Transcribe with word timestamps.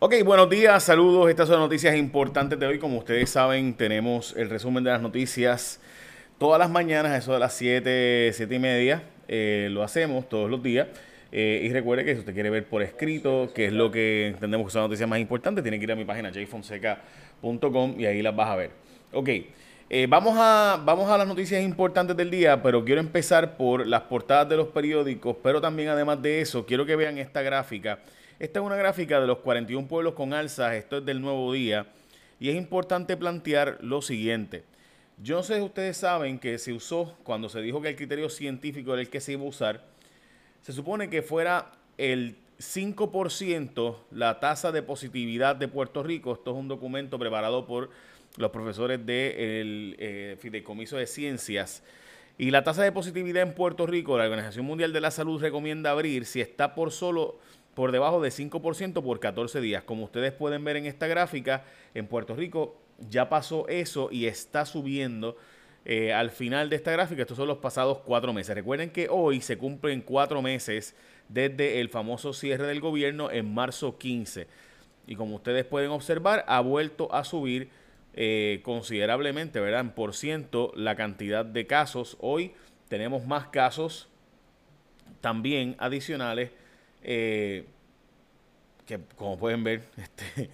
Ok, 0.00 0.14
buenos 0.24 0.48
días, 0.48 0.84
saludos. 0.84 1.28
Estas 1.28 1.48
son 1.48 1.58
noticias 1.58 1.96
importantes 1.96 2.56
de 2.56 2.64
hoy. 2.64 2.78
Como 2.78 2.98
ustedes 2.98 3.30
saben, 3.30 3.74
tenemos 3.74 4.32
el 4.36 4.48
resumen 4.48 4.84
de 4.84 4.92
las 4.92 5.02
noticias 5.02 5.80
todas 6.38 6.60
las 6.60 6.70
mañanas, 6.70 7.18
eso 7.18 7.32
de 7.32 7.40
las 7.40 7.52
7, 7.54 8.30
7 8.32 8.54
y 8.54 8.58
media. 8.60 9.02
Eh, 9.26 9.66
lo 9.72 9.82
hacemos 9.82 10.28
todos 10.28 10.48
los 10.48 10.62
días. 10.62 10.86
Eh, 11.32 11.62
y 11.64 11.72
recuerde 11.72 12.04
que 12.04 12.12
si 12.12 12.20
usted 12.20 12.32
quiere 12.32 12.48
ver 12.48 12.64
por 12.68 12.82
escrito 12.82 13.50
qué 13.52 13.66
es 13.66 13.72
lo 13.72 13.90
que 13.90 14.28
entendemos 14.28 14.68
que 14.68 14.72
son 14.72 14.82
las 14.82 14.90
noticias 14.90 15.08
más 15.08 15.18
importantes, 15.18 15.64
tiene 15.64 15.78
que 15.80 15.84
ir 15.84 15.90
a 15.90 15.96
mi 15.96 16.04
página 16.04 16.30
jfonseca.com 16.30 17.98
y 17.98 18.06
ahí 18.06 18.22
las 18.22 18.36
vas 18.36 18.50
a 18.50 18.54
ver. 18.54 18.70
Ok, 19.12 19.28
eh, 19.90 20.06
vamos, 20.08 20.36
a, 20.38 20.80
vamos 20.84 21.10
a 21.10 21.18
las 21.18 21.26
noticias 21.26 21.60
importantes 21.60 22.16
del 22.16 22.30
día, 22.30 22.62
pero 22.62 22.84
quiero 22.84 23.00
empezar 23.00 23.56
por 23.56 23.84
las 23.84 24.02
portadas 24.02 24.48
de 24.48 24.58
los 24.58 24.68
periódicos, 24.68 25.34
pero 25.42 25.60
también 25.60 25.88
además 25.88 26.22
de 26.22 26.40
eso, 26.40 26.64
quiero 26.66 26.86
que 26.86 26.94
vean 26.94 27.18
esta 27.18 27.42
gráfica 27.42 27.98
esta 28.38 28.60
es 28.60 28.66
una 28.66 28.76
gráfica 28.76 29.20
de 29.20 29.26
los 29.26 29.38
41 29.38 29.88
pueblos 29.88 30.14
con 30.14 30.32
alzas, 30.32 30.74
esto 30.74 30.98
es 30.98 31.04
del 31.04 31.20
nuevo 31.20 31.52
día, 31.52 31.86
y 32.38 32.50
es 32.50 32.56
importante 32.56 33.16
plantear 33.16 33.78
lo 33.80 34.00
siguiente. 34.02 34.64
Yo 35.20 35.36
no 35.36 35.42
sé 35.42 35.56
si 35.56 35.62
ustedes 35.62 35.96
saben 35.96 36.38
que 36.38 36.58
se 36.58 36.72
usó, 36.72 37.16
cuando 37.24 37.48
se 37.48 37.60
dijo 37.60 37.82
que 37.82 37.88
el 37.88 37.96
criterio 37.96 38.28
científico 38.28 38.92
era 38.92 39.02
el 39.02 39.10
que 39.10 39.20
se 39.20 39.32
iba 39.32 39.42
a 39.42 39.48
usar, 39.48 39.84
se 40.62 40.72
supone 40.72 41.10
que 41.10 41.22
fuera 41.22 41.72
el 41.96 42.36
5% 42.60 43.96
la 44.12 44.40
tasa 44.40 44.72
de 44.72 44.82
positividad 44.82 45.56
de 45.56 45.68
Puerto 45.68 46.02
Rico. 46.02 46.32
Esto 46.32 46.52
es 46.52 46.56
un 46.56 46.68
documento 46.68 47.18
preparado 47.18 47.66
por 47.66 47.90
los 48.36 48.50
profesores 48.50 49.04
del 49.04 49.96
eh, 49.98 50.36
Fideicomiso 50.40 50.96
de 50.96 51.06
Ciencias. 51.06 51.82
Y 52.36 52.52
la 52.52 52.62
tasa 52.62 52.84
de 52.84 52.92
positividad 52.92 53.42
en 53.42 53.54
Puerto 53.54 53.86
Rico, 53.86 54.16
la 54.16 54.24
Organización 54.24 54.64
Mundial 54.64 54.92
de 54.92 55.00
la 55.00 55.10
Salud 55.10 55.40
recomienda 55.40 55.90
abrir 55.90 56.24
si 56.24 56.40
está 56.40 56.74
por 56.74 56.92
solo 56.92 57.38
por 57.78 57.92
debajo 57.92 58.20
de 58.20 58.30
5% 58.30 59.04
por 59.04 59.20
14 59.20 59.60
días. 59.60 59.84
Como 59.84 60.02
ustedes 60.02 60.32
pueden 60.32 60.64
ver 60.64 60.78
en 60.78 60.86
esta 60.86 61.06
gráfica, 61.06 61.62
en 61.94 62.08
Puerto 62.08 62.34
Rico 62.34 62.76
ya 63.08 63.28
pasó 63.28 63.68
eso 63.68 64.08
y 64.10 64.26
está 64.26 64.66
subiendo. 64.66 65.36
Eh, 65.84 66.12
al 66.12 66.30
final 66.30 66.70
de 66.70 66.74
esta 66.74 66.90
gráfica, 66.90 67.22
estos 67.22 67.36
son 67.36 67.46
los 67.46 67.58
pasados 67.58 67.98
cuatro 67.98 68.32
meses. 68.32 68.56
Recuerden 68.56 68.90
que 68.90 69.06
hoy 69.08 69.40
se 69.40 69.58
cumplen 69.58 70.00
cuatro 70.00 70.42
meses 70.42 70.96
desde 71.28 71.80
el 71.80 71.88
famoso 71.88 72.32
cierre 72.32 72.66
del 72.66 72.80
gobierno 72.80 73.30
en 73.30 73.54
marzo 73.54 73.96
15. 73.96 74.48
Y 75.06 75.14
como 75.14 75.36
ustedes 75.36 75.64
pueden 75.64 75.92
observar, 75.92 76.44
ha 76.48 76.60
vuelto 76.60 77.14
a 77.14 77.22
subir 77.22 77.70
eh, 78.14 78.58
considerablemente, 78.64 79.60
¿verdad? 79.60 79.82
En 79.82 79.90
por 79.90 80.16
ciento 80.16 80.72
la 80.74 80.96
cantidad 80.96 81.44
de 81.44 81.68
casos. 81.68 82.16
Hoy 82.18 82.54
tenemos 82.88 83.24
más 83.24 83.46
casos 83.46 84.08
también 85.20 85.76
adicionales 85.78 86.50
eh, 87.02 87.64
que 88.86 88.98
como 89.16 89.38
pueden 89.38 89.62
ver, 89.64 89.82
este, 89.96 90.50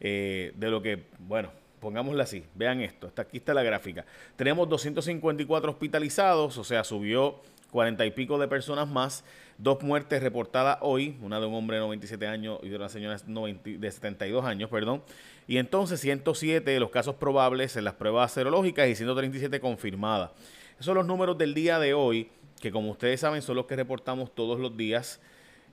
eh, 0.00 0.52
de 0.54 0.70
lo 0.70 0.82
que, 0.82 1.04
bueno, 1.18 1.50
pongámoslo 1.80 2.22
así, 2.22 2.44
vean 2.54 2.80
esto, 2.82 3.06
está, 3.06 3.22
aquí 3.22 3.38
está 3.38 3.54
la 3.54 3.62
gráfica. 3.62 4.04
Tenemos 4.36 4.68
254 4.68 5.70
hospitalizados, 5.70 6.58
o 6.58 6.64
sea, 6.64 6.84
subió 6.84 7.40
40 7.70 8.04
y 8.04 8.10
pico 8.10 8.38
de 8.38 8.48
personas 8.48 8.88
más, 8.88 9.24
dos 9.58 9.82
muertes 9.82 10.22
reportadas 10.22 10.78
hoy, 10.80 11.16
una 11.22 11.40
de 11.40 11.46
un 11.46 11.54
hombre 11.54 11.76
de 11.76 11.82
97 11.82 12.26
años 12.26 12.58
y 12.62 12.68
de 12.68 12.76
una 12.76 12.88
señora 12.88 13.16
de 13.16 13.90
72 13.90 14.44
años, 14.44 14.70
perdón, 14.70 15.02
y 15.46 15.58
entonces 15.58 16.00
107 16.00 16.70
de 16.70 16.80
los 16.80 16.90
casos 16.90 17.16
probables 17.16 17.76
en 17.76 17.84
las 17.84 17.94
pruebas 17.94 18.32
serológicas 18.32 18.88
y 18.88 18.94
137 18.94 19.60
confirmadas. 19.60 20.30
Esos 20.74 20.86
son 20.86 20.96
los 20.96 21.06
números 21.06 21.36
del 21.38 21.54
día 21.54 21.78
de 21.78 21.94
hoy, 21.94 22.30
que 22.60 22.70
como 22.70 22.90
ustedes 22.90 23.20
saben 23.20 23.42
son 23.42 23.56
los 23.56 23.66
que 23.66 23.76
reportamos 23.76 24.34
todos 24.34 24.58
los 24.58 24.76
días 24.76 25.20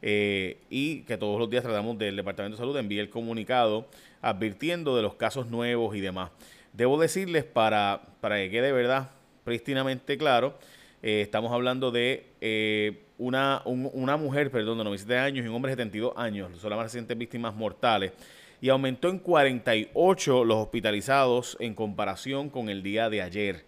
eh, 0.02 0.60
y 0.70 1.02
que 1.02 1.18
todos 1.18 1.40
los 1.40 1.50
días 1.50 1.64
tratamos 1.64 1.98
del 1.98 2.16
Departamento 2.16 2.56
de 2.56 2.62
Salud 2.62 2.78
envíe 2.78 3.00
el 3.00 3.10
comunicado 3.10 3.88
advirtiendo 4.22 4.96
de 4.96 5.02
los 5.02 5.16
casos 5.16 5.48
nuevos 5.48 5.96
y 5.96 6.02
demás. 6.02 6.32
Debo 6.74 7.00
decirles 7.00 7.44
para, 7.44 8.02
para 8.22 8.38
que 8.38 8.50
quede 8.50 8.72
verdad 8.72 9.12
prístinamente 9.44 10.18
claro, 10.18 10.58
eh, 11.02 11.22
estamos 11.22 11.54
hablando 11.54 11.90
de 11.90 12.26
eh, 12.42 13.04
una, 13.18 13.62
una 13.66 14.18
mujer, 14.18 14.52
perdón, 14.52 14.78
de 14.78 14.84
97 14.84 15.18
años 15.18 15.46
y 15.46 15.48
un 15.48 15.56
hombre 15.56 15.72
de 15.72 15.78
72 15.78 16.14
años, 16.18 16.52
son 16.60 16.70
las 16.70 16.78
más 16.78 16.88
recientes 16.88 17.18
víctimas 17.18 17.56
mortales, 17.56 18.12
y 18.60 18.68
aumentó 18.68 19.08
en 19.08 19.20
48 19.20 20.44
los 20.44 20.58
hospitalizados 20.58 21.56
en 21.62 21.76
comparación 21.76 22.50
con 22.50 22.68
el 22.68 22.84
día 22.84 23.10
de 23.10 23.22
ayer. 23.22 23.67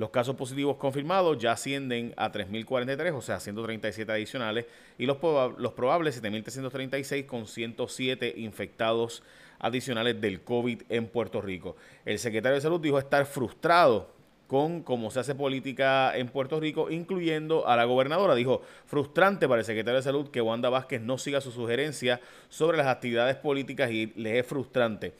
Los 0.00 0.08
casos 0.08 0.34
positivos 0.34 0.78
confirmados 0.78 1.36
ya 1.36 1.52
ascienden 1.52 2.14
a 2.16 2.32
3.043, 2.32 3.14
o 3.14 3.20
sea, 3.20 3.38
137 3.38 4.10
adicionales, 4.10 4.64
y 4.96 5.04
los, 5.04 5.18
los 5.58 5.74
probables 5.74 6.22
7.336 6.22 7.26
con 7.26 7.46
107 7.46 8.32
infectados 8.38 9.22
adicionales 9.58 10.18
del 10.18 10.40
COVID 10.40 10.84
en 10.88 11.06
Puerto 11.06 11.42
Rico. 11.42 11.76
El 12.06 12.18
secretario 12.18 12.54
de 12.54 12.62
Salud 12.62 12.80
dijo 12.80 12.98
estar 12.98 13.26
frustrado 13.26 14.08
con 14.46 14.82
cómo 14.82 15.10
se 15.10 15.20
hace 15.20 15.34
política 15.34 16.16
en 16.16 16.30
Puerto 16.30 16.58
Rico, 16.58 16.90
incluyendo 16.90 17.68
a 17.68 17.76
la 17.76 17.84
gobernadora. 17.84 18.34
Dijo, 18.34 18.62
frustrante 18.86 19.46
para 19.48 19.58
el 19.58 19.66
secretario 19.66 19.98
de 19.98 20.02
Salud 20.02 20.30
que 20.30 20.40
Wanda 20.40 20.70
Vázquez 20.70 21.02
no 21.02 21.18
siga 21.18 21.42
su 21.42 21.52
sugerencia 21.52 22.22
sobre 22.48 22.78
las 22.78 22.86
actividades 22.86 23.36
políticas 23.36 23.90
y 23.90 24.06
le 24.16 24.38
es 24.38 24.46
frustrante. 24.46 25.12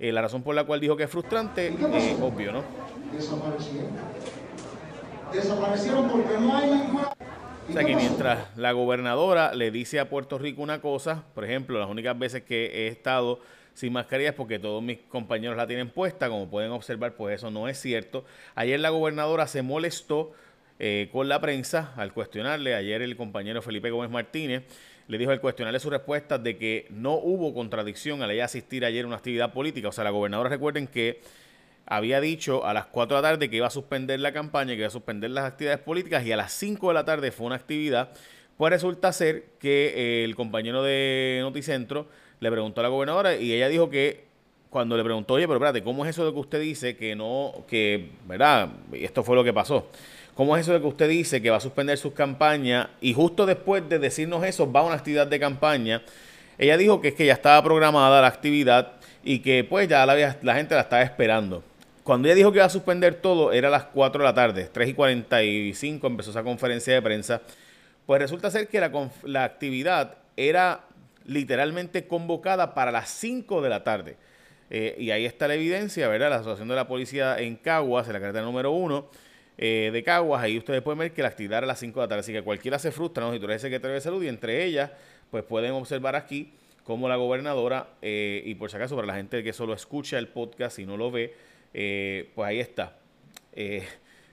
Eh, 0.00 0.12
la 0.12 0.22
razón 0.22 0.42
por 0.42 0.54
la 0.54 0.64
cual 0.64 0.80
dijo 0.80 0.96
que 0.96 1.04
es 1.04 1.10
frustrante, 1.10 1.68
eh, 1.68 2.16
obvio, 2.22 2.52
¿no? 2.52 2.62
Desaparecieron. 3.12 3.90
Desaparecieron 5.32 6.08
porque 6.08 6.38
no 6.38 6.56
hay 6.56 6.70
ninguna... 6.70 7.12
O 7.68 7.72
sea 7.72 7.84
que 7.84 7.96
mientras 7.96 8.56
la 8.56 8.72
gobernadora 8.72 9.52
le 9.54 9.70
dice 9.70 10.00
a 10.00 10.08
Puerto 10.08 10.38
Rico 10.38 10.62
una 10.62 10.80
cosa, 10.80 11.24
por 11.34 11.44
ejemplo, 11.44 11.78
las 11.78 11.88
únicas 11.90 12.18
veces 12.18 12.42
que 12.42 12.66
he 12.66 12.88
estado 12.88 13.40
sin 13.74 13.92
mascarilla 13.92 14.30
es 14.30 14.34
porque 14.34 14.58
todos 14.58 14.82
mis 14.82 14.98
compañeros 15.08 15.56
la 15.56 15.66
tienen 15.66 15.90
puesta, 15.90 16.28
como 16.28 16.48
pueden 16.48 16.70
observar, 16.72 17.14
pues 17.14 17.36
eso 17.36 17.50
no 17.50 17.68
es 17.68 17.78
cierto. 17.78 18.24
Ayer 18.54 18.80
la 18.80 18.88
gobernadora 18.88 19.46
se 19.46 19.62
molestó 19.62 20.32
eh, 20.78 21.08
con 21.10 21.28
la 21.28 21.40
prensa 21.40 21.92
al 21.96 22.12
cuestionarle, 22.12 22.74
ayer 22.74 23.02
el 23.02 23.16
compañero 23.16 23.62
Felipe 23.62 23.90
Gómez 23.90 24.10
Martínez 24.10 24.64
le 25.08 25.18
dijo 25.18 25.30
al 25.30 25.40
cuestionarle 25.40 25.80
su 25.80 25.90
respuesta 25.90 26.38
de 26.38 26.56
que 26.56 26.86
no 26.90 27.14
hubo 27.14 27.54
contradicción 27.54 28.22
al 28.22 28.30
ella 28.30 28.44
asistir 28.44 28.84
ayer 28.84 29.04
a 29.04 29.08
una 29.08 29.16
actividad 29.16 29.52
política. 29.52 29.88
O 29.88 29.92
sea, 29.92 30.04
la 30.04 30.10
gobernadora 30.10 30.50
recuerden 30.50 30.86
que 30.86 31.20
había 31.86 32.20
dicho 32.20 32.66
a 32.66 32.74
las 32.74 32.86
4 32.86 33.16
de 33.16 33.22
la 33.22 33.28
tarde 33.30 33.48
que 33.48 33.56
iba 33.56 33.66
a 33.66 33.70
suspender 33.70 34.20
la 34.20 34.32
campaña, 34.32 34.74
que 34.74 34.80
iba 34.80 34.86
a 34.86 34.90
suspender 34.90 35.30
las 35.30 35.46
actividades 35.46 35.80
políticas 35.80 36.24
y 36.26 36.32
a 36.32 36.36
las 36.36 36.52
5 36.52 36.88
de 36.88 36.94
la 36.94 37.04
tarde 37.04 37.32
fue 37.32 37.46
una 37.46 37.56
actividad. 37.56 38.10
Pues 38.58 38.70
resulta 38.70 39.12
ser 39.12 39.46
que 39.58 39.94
eh, 39.96 40.24
el 40.24 40.34
compañero 40.34 40.82
de 40.82 41.38
Noticentro 41.40 42.06
le 42.40 42.50
preguntó 42.50 42.80
a 42.80 42.82
la 42.82 42.88
gobernadora 42.90 43.36
y 43.36 43.52
ella 43.52 43.68
dijo 43.68 43.88
que 43.88 44.26
cuando 44.68 44.96
le 44.96 45.04
preguntó, 45.04 45.34
oye, 45.34 45.46
pero 45.46 45.56
espérate, 45.56 45.82
¿cómo 45.82 46.04
es 46.04 46.10
eso 46.10 46.26
de 46.26 46.32
que 46.32 46.38
usted 46.38 46.60
dice 46.60 46.96
que 46.96 47.16
no, 47.16 47.64
que, 47.66 48.10
verdad? 48.26 48.68
Esto 48.92 49.24
fue 49.24 49.34
lo 49.34 49.42
que 49.42 49.54
pasó. 49.54 49.88
¿Cómo 50.38 50.56
es 50.56 50.62
eso 50.62 50.72
de 50.72 50.80
que 50.80 50.86
usted 50.86 51.08
dice 51.08 51.42
que 51.42 51.50
va 51.50 51.56
a 51.56 51.60
suspender 51.60 51.98
sus 51.98 52.12
campañas 52.12 52.86
y 53.00 53.12
justo 53.12 53.44
después 53.44 53.88
de 53.88 53.98
decirnos 53.98 54.44
eso 54.44 54.70
va 54.70 54.78
a 54.78 54.82
una 54.84 54.94
actividad 54.94 55.26
de 55.26 55.40
campaña? 55.40 56.04
Ella 56.58 56.76
dijo 56.76 57.00
que 57.00 57.08
es 57.08 57.14
que 57.14 57.26
ya 57.26 57.32
estaba 57.32 57.60
programada 57.60 58.22
la 58.22 58.28
actividad 58.28 58.92
y 59.24 59.40
que 59.40 59.64
pues 59.64 59.88
ya 59.88 60.06
la, 60.06 60.14
gente 60.54 60.76
la 60.76 60.82
estaba 60.82 61.02
esperando. 61.02 61.64
Cuando 62.04 62.28
ella 62.28 62.36
dijo 62.36 62.52
que 62.52 62.58
iba 62.58 62.66
a 62.66 62.70
suspender 62.70 63.16
todo, 63.16 63.52
era 63.52 63.66
a 63.66 63.70
las 63.72 63.82
4 63.86 64.22
de 64.22 64.24
la 64.24 64.32
tarde, 64.32 64.70
3 64.72 64.90
y 64.90 64.94
45 64.94 66.06
empezó 66.06 66.30
esa 66.30 66.44
conferencia 66.44 66.94
de 66.94 67.02
prensa. 67.02 67.42
Pues 68.06 68.20
resulta 68.20 68.48
ser 68.52 68.68
que 68.68 68.78
la, 68.78 68.92
la 69.24 69.42
actividad 69.42 70.18
era 70.36 70.82
literalmente 71.26 72.06
convocada 72.06 72.74
para 72.74 72.92
las 72.92 73.08
5 73.08 73.60
de 73.60 73.68
la 73.68 73.82
tarde. 73.82 74.16
Eh, 74.70 74.94
y 75.00 75.10
ahí 75.10 75.26
está 75.26 75.48
la 75.48 75.54
evidencia, 75.54 76.06
¿verdad? 76.06 76.30
La 76.30 76.36
Asociación 76.36 76.68
de 76.68 76.76
la 76.76 76.86
Policía 76.86 77.40
en 77.40 77.56
Caguas, 77.56 78.06
en 78.06 78.12
la 78.12 78.20
carretera 78.20 78.44
número 78.44 78.70
1, 78.70 79.10
eh, 79.58 79.90
de 79.92 80.02
Caguas, 80.04 80.40
ahí 80.40 80.56
ustedes 80.56 80.82
pueden 80.82 81.00
ver 81.00 81.12
que 81.12 81.20
la 81.20 81.28
actividad 81.28 81.58
era 81.58 81.64
a 81.64 81.68
las 81.68 81.80
5 81.80 81.98
de 81.98 82.04
la 82.04 82.08
tarde, 82.08 82.20
así 82.20 82.32
que 82.32 82.42
cualquiera 82.42 82.78
se 82.78 82.92
frustra, 82.92 83.24
¿no? 83.24 83.32
Si 83.32 83.40
tú 83.40 83.46
eres 83.46 83.60
secretario 83.60 83.94
de 83.94 84.00
salud 84.00 84.22
y 84.22 84.28
entre 84.28 84.64
ellas, 84.64 84.92
pues 85.32 85.42
pueden 85.42 85.72
observar 85.72 86.14
aquí 86.14 86.52
cómo 86.84 87.08
la 87.08 87.16
gobernadora, 87.16 87.88
eh, 88.00 88.40
y 88.46 88.54
por 88.54 88.70
si 88.70 88.76
acaso 88.76 88.94
para 88.94 89.08
la 89.08 89.16
gente 89.16 89.42
que 89.42 89.52
solo 89.52 89.74
escucha 89.74 90.16
el 90.18 90.28
podcast 90.28 90.78
y 90.78 90.86
no 90.86 90.96
lo 90.96 91.10
ve, 91.10 91.34
eh, 91.74 92.30
pues 92.36 92.48
ahí 92.48 92.60
está. 92.60 92.96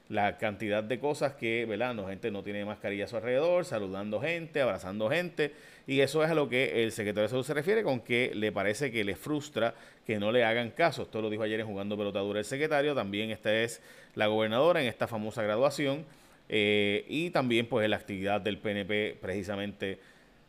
La 0.10 0.38
cantidad 0.38 0.84
de 0.84 1.00
cosas 1.00 1.34
que, 1.34 1.66
¿verdad? 1.66 1.96
Gente 2.08 2.32
no 2.32 2.44
tiene 2.44 2.64
mascarilla 2.66 3.06
a 3.06 3.08
su 3.08 3.18
alrededor, 3.18 3.66
saludando 3.66 4.20
gente, 4.22 4.62
abrazando 4.62 5.10
gente. 5.10 5.52
Y 5.88 6.00
eso 6.00 6.24
es 6.24 6.32
a 6.32 6.36
lo 6.36 6.50
que 6.50 6.84
el 6.84 6.92
secretario 6.92 7.24
de 7.24 7.30
Salud 7.30 7.46
se 7.46 7.54
refiere 7.54 7.84
con 7.84 8.00
que 8.00 8.32
le 8.34 8.52
parece 8.52 8.92
que 8.92 9.04
le 9.04 9.16
frustra 9.16 9.76
que 10.06 10.20
no 10.20 10.32
le 10.32 10.44
hagan 10.44 10.72
caso. 10.72 11.04
Esto 11.04 11.22
lo 11.22 11.30
dijo 11.30 11.44
ayer 11.44 11.60
en 11.60 11.68
Jugando 11.68 11.98
Pelotadura 11.98 12.40
el 12.40 12.46
secretario. 12.46 12.96
También 12.96 13.32
esta 13.32 13.54
es 13.54 13.82
la 14.16 14.28
gobernadora 14.28 14.82
en 14.82 14.88
esta 14.88 15.08
famosa 15.08 15.44
graduación. 15.44 16.06
Eh, 16.50 17.06
y 17.08 17.32
también 17.32 17.68
pues 17.68 17.90
la 17.90 17.96
actividad 17.96 18.42
del 18.42 18.58
PNP 18.60 19.18
precisamente 19.20 20.00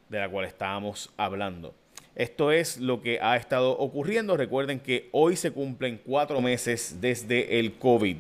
de 0.08 0.18
la 0.18 0.28
cual 0.28 0.44
estábamos 0.44 1.10
hablando. 1.16 1.74
Esto 2.14 2.50
es 2.50 2.78
lo 2.78 3.02
que 3.02 3.18
ha 3.20 3.36
estado 3.36 3.72
ocurriendo. 3.72 4.36
Recuerden 4.36 4.80
que 4.80 5.08
hoy 5.12 5.36
se 5.36 5.50
cumplen 5.50 6.00
cuatro 6.04 6.40
meses 6.40 6.96
desde 7.00 7.58
el 7.58 7.74
COVID. 7.74 8.16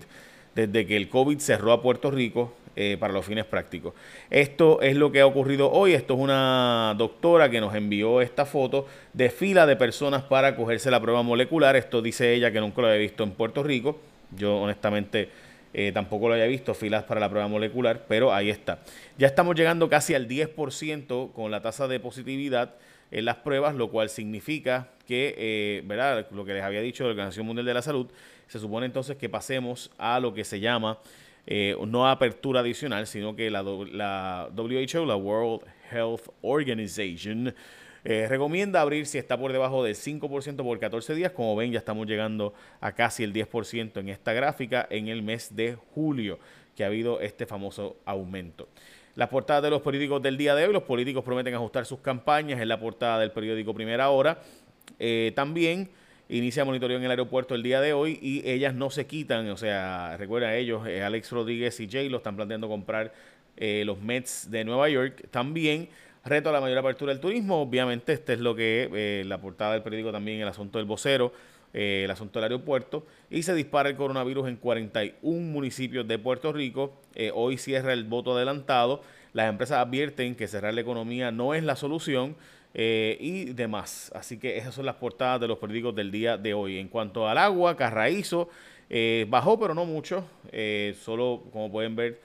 Desde 0.56 0.86
que 0.86 0.96
el 0.96 1.10
COVID 1.10 1.38
cerró 1.38 1.70
a 1.70 1.82
Puerto 1.82 2.10
Rico 2.10 2.54
eh, 2.76 2.96
para 2.98 3.12
los 3.12 3.26
fines 3.26 3.44
prácticos. 3.44 3.92
Esto 4.30 4.80
es 4.80 4.96
lo 4.96 5.12
que 5.12 5.20
ha 5.20 5.26
ocurrido 5.26 5.70
hoy. 5.70 5.92
Esto 5.92 6.14
es 6.14 6.20
una 6.20 6.94
doctora 6.96 7.50
que 7.50 7.60
nos 7.60 7.74
envió 7.74 8.22
esta 8.22 8.46
foto 8.46 8.86
de 9.12 9.28
fila 9.28 9.66
de 9.66 9.76
personas 9.76 10.22
para 10.22 10.56
cogerse 10.56 10.90
la 10.90 11.00
prueba 11.00 11.22
molecular. 11.22 11.76
Esto 11.76 12.00
dice 12.00 12.32
ella 12.32 12.50
que 12.50 12.60
nunca 12.60 12.80
lo 12.80 12.88
había 12.88 13.00
visto 13.00 13.22
en 13.22 13.32
Puerto 13.32 13.62
Rico. 13.62 14.00
Yo 14.34 14.56
honestamente 14.56 15.28
eh, 15.74 15.92
tampoco 15.92 16.28
lo 16.28 16.34
había 16.34 16.46
visto, 16.46 16.72
filas 16.72 17.04
para 17.04 17.20
la 17.20 17.28
prueba 17.28 17.48
molecular, 17.48 18.06
pero 18.08 18.32
ahí 18.32 18.48
está. 18.48 18.78
Ya 19.18 19.26
estamos 19.26 19.56
llegando 19.56 19.90
casi 19.90 20.14
al 20.14 20.26
10% 20.26 21.32
con 21.32 21.50
la 21.50 21.60
tasa 21.60 21.86
de 21.86 22.00
positividad 22.00 22.76
en 23.10 23.24
las 23.24 23.36
pruebas, 23.36 23.74
lo 23.74 23.90
cual 23.90 24.08
significa 24.08 24.90
que, 25.06 25.34
eh, 25.38 25.82
¿verdad? 25.84 26.26
Lo 26.30 26.44
que 26.44 26.54
les 26.54 26.62
había 26.62 26.80
dicho 26.80 27.04
la 27.04 27.10
Organización 27.10 27.46
Mundial 27.46 27.66
de 27.66 27.74
la 27.74 27.82
Salud, 27.82 28.08
se 28.48 28.58
supone 28.58 28.86
entonces 28.86 29.16
que 29.16 29.28
pasemos 29.28 29.90
a 29.98 30.20
lo 30.20 30.34
que 30.34 30.44
se 30.44 30.60
llama 30.60 30.98
eh, 31.46 31.76
no 31.86 32.08
apertura 32.08 32.60
adicional, 32.60 33.06
sino 33.06 33.36
que 33.36 33.50
la, 33.50 33.62
WHO, 33.62 35.06
la 35.06 35.16
World 35.16 35.62
Health 35.92 36.28
Organization, 36.42 37.54
eh, 38.04 38.26
recomienda 38.28 38.80
abrir 38.80 39.06
si 39.06 39.18
está 39.18 39.38
por 39.38 39.52
debajo 39.52 39.82
del 39.84 39.94
5% 39.94 40.56
por 40.56 40.78
14 40.78 41.14
días. 41.14 41.32
Como 41.32 41.54
ven, 41.56 41.72
ya 41.72 41.78
estamos 41.78 42.06
llegando 42.06 42.52
a 42.80 42.92
casi 42.92 43.22
el 43.22 43.32
10% 43.32 44.00
en 44.00 44.08
esta 44.08 44.32
gráfica 44.32 44.86
en 44.90 45.08
el 45.08 45.22
mes 45.22 45.54
de 45.54 45.76
julio, 45.94 46.38
que 46.74 46.84
ha 46.84 46.88
habido 46.88 47.20
este 47.20 47.46
famoso 47.46 47.96
aumento. 48.04 48.68
La 49.16 49.30
portada 49.30 49.62
de 49.62 49.70
los 49.70 49.80
políticos 49.80 50.20
del 50.20 50.36
día 50.36 50.54
de 50.54 50.66
hoy, 50.66 50.74
los 50.74 50.82
políticos 50.82 51.24
prometen 51.24 51.54
ajustar 51.54 51.86
sus 51.86 52.00
campañas, 52.00 52.60
en 52.60 52.68
la 52.68 52.78
portada 52.78 53.18
del 53.18 53.30
periódico 53.30 53.72
Primera 53.72 54.10
Hora. 54.10 54.42
Eh, 54.98 55.32
también 55.34 55.88
inicia 56.28 56.66
monitoreo 56.66 56.98
en 56.98 57.04
el 57.04 57.10
aeropuerto 57.10 57.54
el 57.54 57.62
día 57.62 57.80
de 57.80 57.94
hoy 57.94 58.18
y 58.20 58.46
ellas 58.46 58.74
no 58.74 58.90
se 58.90 59.06
quitan, 59.06 59.48
o 59.48 59.56
sea, 59.56 60.18
recuerda 60.18 60.54
ellos, 60.54 60.86
eh, 60.86 61.02
Alex 61.02 61.32
Rodríguez 61.32 61.80
y 61.80 61.88
Jay 61.88 62.10
lo 62.10 62.18
están 62.18 62.36
planteando 62.36 62.68
comprar 62.68 63.14
eh, 63.56 63.84
los 63.86 64.02
Mets 64.02 64.50
de 64.50 64.66
Nueva 64.66 64.90
York. 64.90 65.28
También 65.30 65.88
reto 66.22 66.50
a 66.50 66.52
la 66.52 66.60
mayor 66.60 66.76
apertura 66.76 67.10
del 67.10 67.20
turismo, 67.20 67.62
obviamente 67.62 68.12
este 68.12 68.34
es 68.34 68.40
lo 68.40 68.54
que 68.54 69.22
la 69.26 69.40
portada 69.40 69.72
del 69.72 69.82
periódico 69.82 70.12
también, 70.12 70.42
el 70.42 70.48
asunto 70.48 70.76
del 70.76 70.86
vocero. 70.86 71.32
El 71.78 72.10
asunto 72.10 72.38
del 72.38 72.52
aeropuerto, 72.52 73.04
y 73.30 73.42
se 73.42 73.54
dispara 73.54 73.90
el 73.90 73.96
coronavirus 73.96 74.48
en 74.48 74.56
41 74.56 75.52
municipios 75.52 76.08
de 76.08 76.18
Puerto 76.18 76.52
Rico. 76.52 76.94
hoy 77.34 77.58
cierra 77.58 77.92
el 77.92 78.04
voto 78.04 78.34
adelantado. 78.34 79.02
Las 79.32 79.50
empresas 79.50 79.86
advierten 79.86 80.34
que 80.34 80.48
cerrar 80.48 80.72
la 80.72 80.80
economía 80.80 81.30
no 81.30 81.52
es 81.52 81.62
la 81.62 81.76
solución 81.76 82.36
eh, 82.78 83.16
y 83.20 83.44
demás. 83.46 84.12
Así 84.14 84.38
que 84.38 84.58
esas 84.58 84.74
son 84.74 84.84
las 84.84 84.96
portadas 84.96 85.40
de 85.40 85.48
los 85.48 85.56
periódicos 85.56 85.94
del 85.94 86.10
día 86.10 86.36
de 86.36 86.52
hoy. 86.52 86.78
En 86.78 86.88
cuanto 86.88 87.26
al 87.26 87.38
agua, 87.38 87.74
Carraízo 87.74 88.50
eh, 88.90 89.24
bajó, 89.30 89.58
pero 89.58 89.74
no 89.74 89.86
mucho. 89.86 90.26
Eh, 90.52 90.94
solo, 91.02 91.44
como 91.52 91.72
pueden 91.72 91.96
ver, 91.96 92.20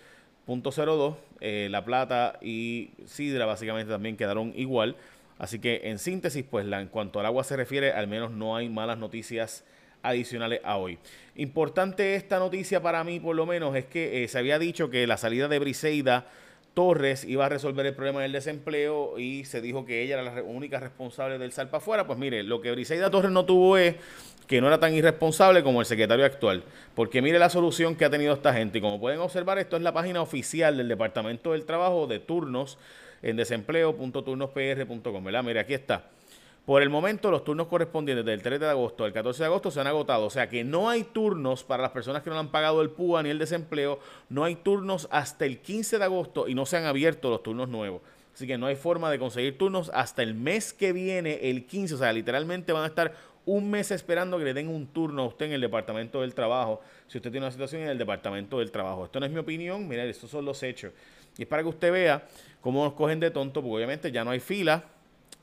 .02. 0.48 1.16
la 1.70 1.86
Plata 1.86 2.38
y 2.42 2.90
Sidra 3.06 3.46
básicamente 3.46 3.90
también 3.92 4.18
quedaron 4.18 4.52
igual. 4.58 4.98
Así 5.42 5.58
que 5.58 5.82
en 5.86 5.98
síntesis, 5.98 6.46
pues 6.48 6.68
en 6.72 6.88
cuanto 6.90 7.20
al 7.20 7.26
agua 7.26 7.44
se 7.44 7.58
refiere, 7.58 7.94
al 7.94 8.08
menos 8.08 8.30
no 8.30 8.56
hay 8.56 8.70
malas 8.70 9.00
noticias 9.00 9.64
adicionales 10.04 10.62
a 10.64 10.78
hoy. 10.78 11.00
Importante 11.36 12.14
esta 12.14 12.38
noticia 12.38 12.84
para 12.84 13.04
mí, 13.04 13.20
por 13.20 13.36
lo 13.36 13.48
menos, 13.48 13.76
es 13.76 13.86
que 13.86 14.28
se 14.28 14.38
había 14.38 14.60
dicho 14.60 14.92
que 14.92 15.08
la 15.08 15.18
salida 15.18 15.48
de 15.48 15.58
Briseida 15.58 16.28
Torres 16.76 17.26
iba 17.26 17.48
a 17.48 17.50
resolver 17.50 17.88
el 17.88 17.96
problema 17.96 18.22
del 18.22 18.34
desempleo 18.34 19.18
y 19.18 19.44
se 19.46 19.62
dijo 19.62 19.84
que 19.84 20.04
ella 20.04 20.22
era 20.22 20.32
la 20.32 20.44
única 20.44 20.80
responsable 20.80 21.40
del 21.40 21.52
sal 21.54 21.70
para 21.70 21.80
afuera. 21.80 22.06
Pues 22.06 22.20
mire, 22.20 22.44
lo 22.44 22.62
que 22.62 22.70
Briseida 22.70 23.10
Torres 23.10 23.32
no 23.32 23.44
tuvo 23.44 23.78
es 23.78 23.96
que 24.46 24.62
no 24.62 24.68
era 24.68 24.80
tan 24.80 24.94
irresponsable 24.94 25.64
como 25.64 25.80
el 25.80 25.88
secretario 25.88 26.24
actual. 26.24 26.64
Porque 26.94 27.20
mire 27.24 27.40
la 27.40 27.50
solución 27.50 27.96
que 27.96 28.06
ha 28.06 28.12
tenido 28.12 28.36
esta 28.36 28.54
gente. 28.54 28.78
Y 28.78 28.82
como 28.82 29.00
pueden 29.00 29.20
observar, 29.20 29.58
esto 29.58 29.76
es 29.76 29.82
la 29.82 29.92
página 29.92 30.22
oficial 30.22 30.78
del 30.78 30.88
Departamento 30.88 31.54
del 31.54 31.66
Trabajo 31.66 32.06
de 32.06 32.20
turnos 32.20 32.78
en 33.22 33.36
desempleo.turnospr.com. 33.36 35.24
¿verdad? 35.24 35.44
Mire, 35.44 35.60
aquí 35.60 35.74
está. 35.74 36.10
Por 36.66 36.84
el 36.84 36.90
momento, 36.92 37.32
los 37.32 37.44
turnos 37.44 37.68
correspondientes 37.68 38.24
del 38.24 38.42
3 38.42 38.60
de 38.60 38.70
agosto 38.70 39.04
al 39.04 39.12
14 39.12 39.42
de 39.42 39.48
agosto 39.48 39.72
se 39.72 39.82
han 39.82 39.88
agotado. 39.88 40.26
O 40.26 40.30
sea 40.30 40.48
que 40.48 40.64
no 40.64 40.90
hay 40.90 41.04
turnos 41.04 41.64
para 41.64 41.82
las 41.82 41.92
personas 41.92 42.22
que 42.22 42.30
no 42.30 42.38
han 42.38 42.50
pagado 42.50 42.84
el 42.84 42.92
PUA 42.92 43.24
ni 43.24 43.30
el 43.30 43.40
desempleo. 43.40 44.00
No 44.30 44.44
hay 44.44 44.56
turnos 44.56 45.08
hasta 45.12 45.46
el 45.46 45.60
15 45.60 45.98
de 45.98 46.04
agosto 46.04 46.48
y 46.48 46.54
no 46.54 46.68
se 46.68 46.78
han 46.78 46.86
abierto 46.86 47.32
los 47.32 47.42
turnos 47.42 47.68
nuevos. 47.68 48.02
Así 48.34 48.46
que 48.46 48.60
no 48.60 48.68
hay 48.68 48.76
forma 48.76 49.10
de 49.10 49.18
conseguir 49.18 49.58
turnos 49.58 49.90
hasta 49.94 50.22
el 50.22 50.36
mes 50.36 50.72
que 50.72 50.94
viene, 50.94 51.50
el 51.50 51.66
15. 51.66 51.96
O 51.96 51.98
sea, 51.98 52.14
literalmente 52.14 52.72
van 52.74 52.84
a 52.84 52.88
estar 52.88 53.14
un 53.46 53.70
mes 53.70 53.90
esperando 53.90 54.38
que 54.38 54.46
le 54.46 54.54
den 54.54 54.68
un 54.68 54.86
turno 54.88 55.24
a 55.24 55.26
usted 55.26 55.48
en 55.48 55.54
el 55.54 55.62
Departamento 55.62 56.22
del 56.22 56.36
Trabajo. 56.36 56.82
Si 57.08 57.18
usted 57.18 57.32
tiene 57.32 57.46
una 57.48 57.52
situación 57.52 57.82
en 57.82 57.90
el 57.90 57.98
Departamento 57.98 58.60
del 58.60 58.72
Trabajo. 58.72 59.06
Esto 59.06 59.20
no 59.20 59.26
es 59.26 59.32
mi 59.32 59.40
opinión, 59.40 59.88
mire, 59.88 60.08
estos 60.08 60.30
son 60.30 60.46
los 60.46 60.62
hechos. 60.62 60.94
Y 61.42 61.44
es 61.44 61.50
para 61.50 61.64
que 61.64 61.70
usted 61.70 61.92
vea 61.92 62.24
cómo 62.62 62.84
nos 62.84 62.94
cogen 62.94 63.20
de 63.20 63.32
tonto, 63.32 63.62
porque 63.62 63.78
obviamente 63.78 64.12
ya 64.12 64.24
no 64.24 64.30
hay 64.30 64.40
fila 64.40 64.86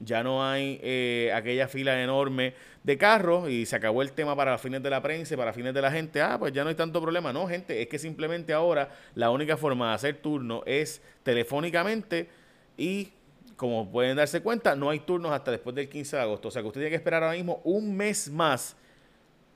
ya 0.00 0.22
no 0.22 0.44
hay 0.44 0.78
eh, 0.82 1.32
aquella 1.34 1.66
fila 1.66 2.00
enorme 2.00 2.54
de 2.84 2.96
carros 2.96 3.50
y 3.50 3.66
se 3.66 3.76
acabó 3.76 4.02
el 4.02 4.12
tema 4.12 4.36
para 4.36 4.56
fines 4.58 4.82
de 4.82 4.90
la 4.90 5.02
prensa, 5.02 5.36
para 5.36 5.52
fines 5.52 5.74
de 5.74 5.82
la 5.82 5.90
gente, 5.90 6.22
ah, 6.22 6.36
pues 6.38 6.52
ya 6.52 6.62
no 6.62 6.68
hay 6.68 6.76
tanto 6.76 7.00
problema. 7.02 7.32
No, 7.32 7.48
gente, 7.48 7.82
es 7.82 7.88
que 7.88 7.98
simplemente 7.98 8.52
ahora 8.52 8.90
la 9.14 9.30
única 9.30 9.56
forma 9.56 9.88
de 9.88 9.94
hacer 9.94 10.16
turno 10.18 10.62
es 10.66 11.02
telefónicamente 11.24 12.28
y 12.76 13.10
como 13.56 13.90
pueden 13.90 14.16
darse 14.16 14.40
cuenta, 14.40 14.76
no 14.76 14.88
hay 14.88 15.00
turnos 15.00 15.32
hasta 15.32 15.50
después 15.50 15.74
del 15.74 15.88
15 15.88 16.14
de 16.14 16.22
agosto. 16.22 16.46
O 16.46 16.50
sea 16.52 16.62
que 16.62 16.68
usted 16.68 16.80
tiene 16.80 16.90
que 16.90 16.96
esperar 16.96 17.24
ahora 17.24 17.34
mismo 17.34 17.60
un 17.64 17.96
mes 17.96 18.30
más 18.30 18.76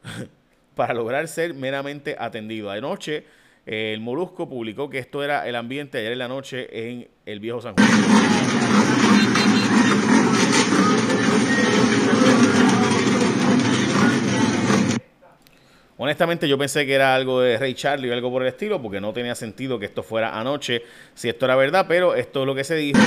para 0.74 0.92
lograr 0.92 1.28
ser 1.28 1.54
meramente 1.54 2.16
atendido. 2.18 2.68
Anoche 2.68 3.24
el 3.66 4.00
Molusco 4.00 4.48
publicó 4.48 4.90
que 4.90 4.98
esto 4.98 5.22
era 5.22 5.46
el 5.48 5.54
ambiente 5.54 5.98
ayer 5.98 6.12
en 6.12 6.18
la 6.18 6.28
noche 6.28 6.68
en 6.72 7.08
el 7.24 7.40
viejo 7.40 7.60
San 7.60 7.74
Juan. 7.74 7.88
Honestamente 15.98 16.48
yo 16.48 16.58
pensé 16.58 16.84
que 16.84 16.94
era 16.94 17.14
algo 17.14 17.40
de 17.40 17.56
Ray 17.58 17.74
Charlie 17.74 18.10
o 18.10 18.12
algo 18.12 18.28
por 18.28 18.42
el 18.42 18.48
estilo, 18.48 18.82
porque 18.82 19.00
no 19.00 19.12
tenía 19.12 19.36
sentido 19.36 19.78
que 19.78 19.86
esto 19.86 20.02
fuera 20.02 20.36
anoche, 20.36 20.82
si 21.14 21.28
esto 21.28 21.44
era 21.44 21.54
verdad, 21.54 21.86
pero 21.86 22.16
esto 22.16 22.40
es 22.40 22.46
lo 22.46 22.56
que 22.56 22.64
se 22.64 22.74
dijo. 22.74 22.98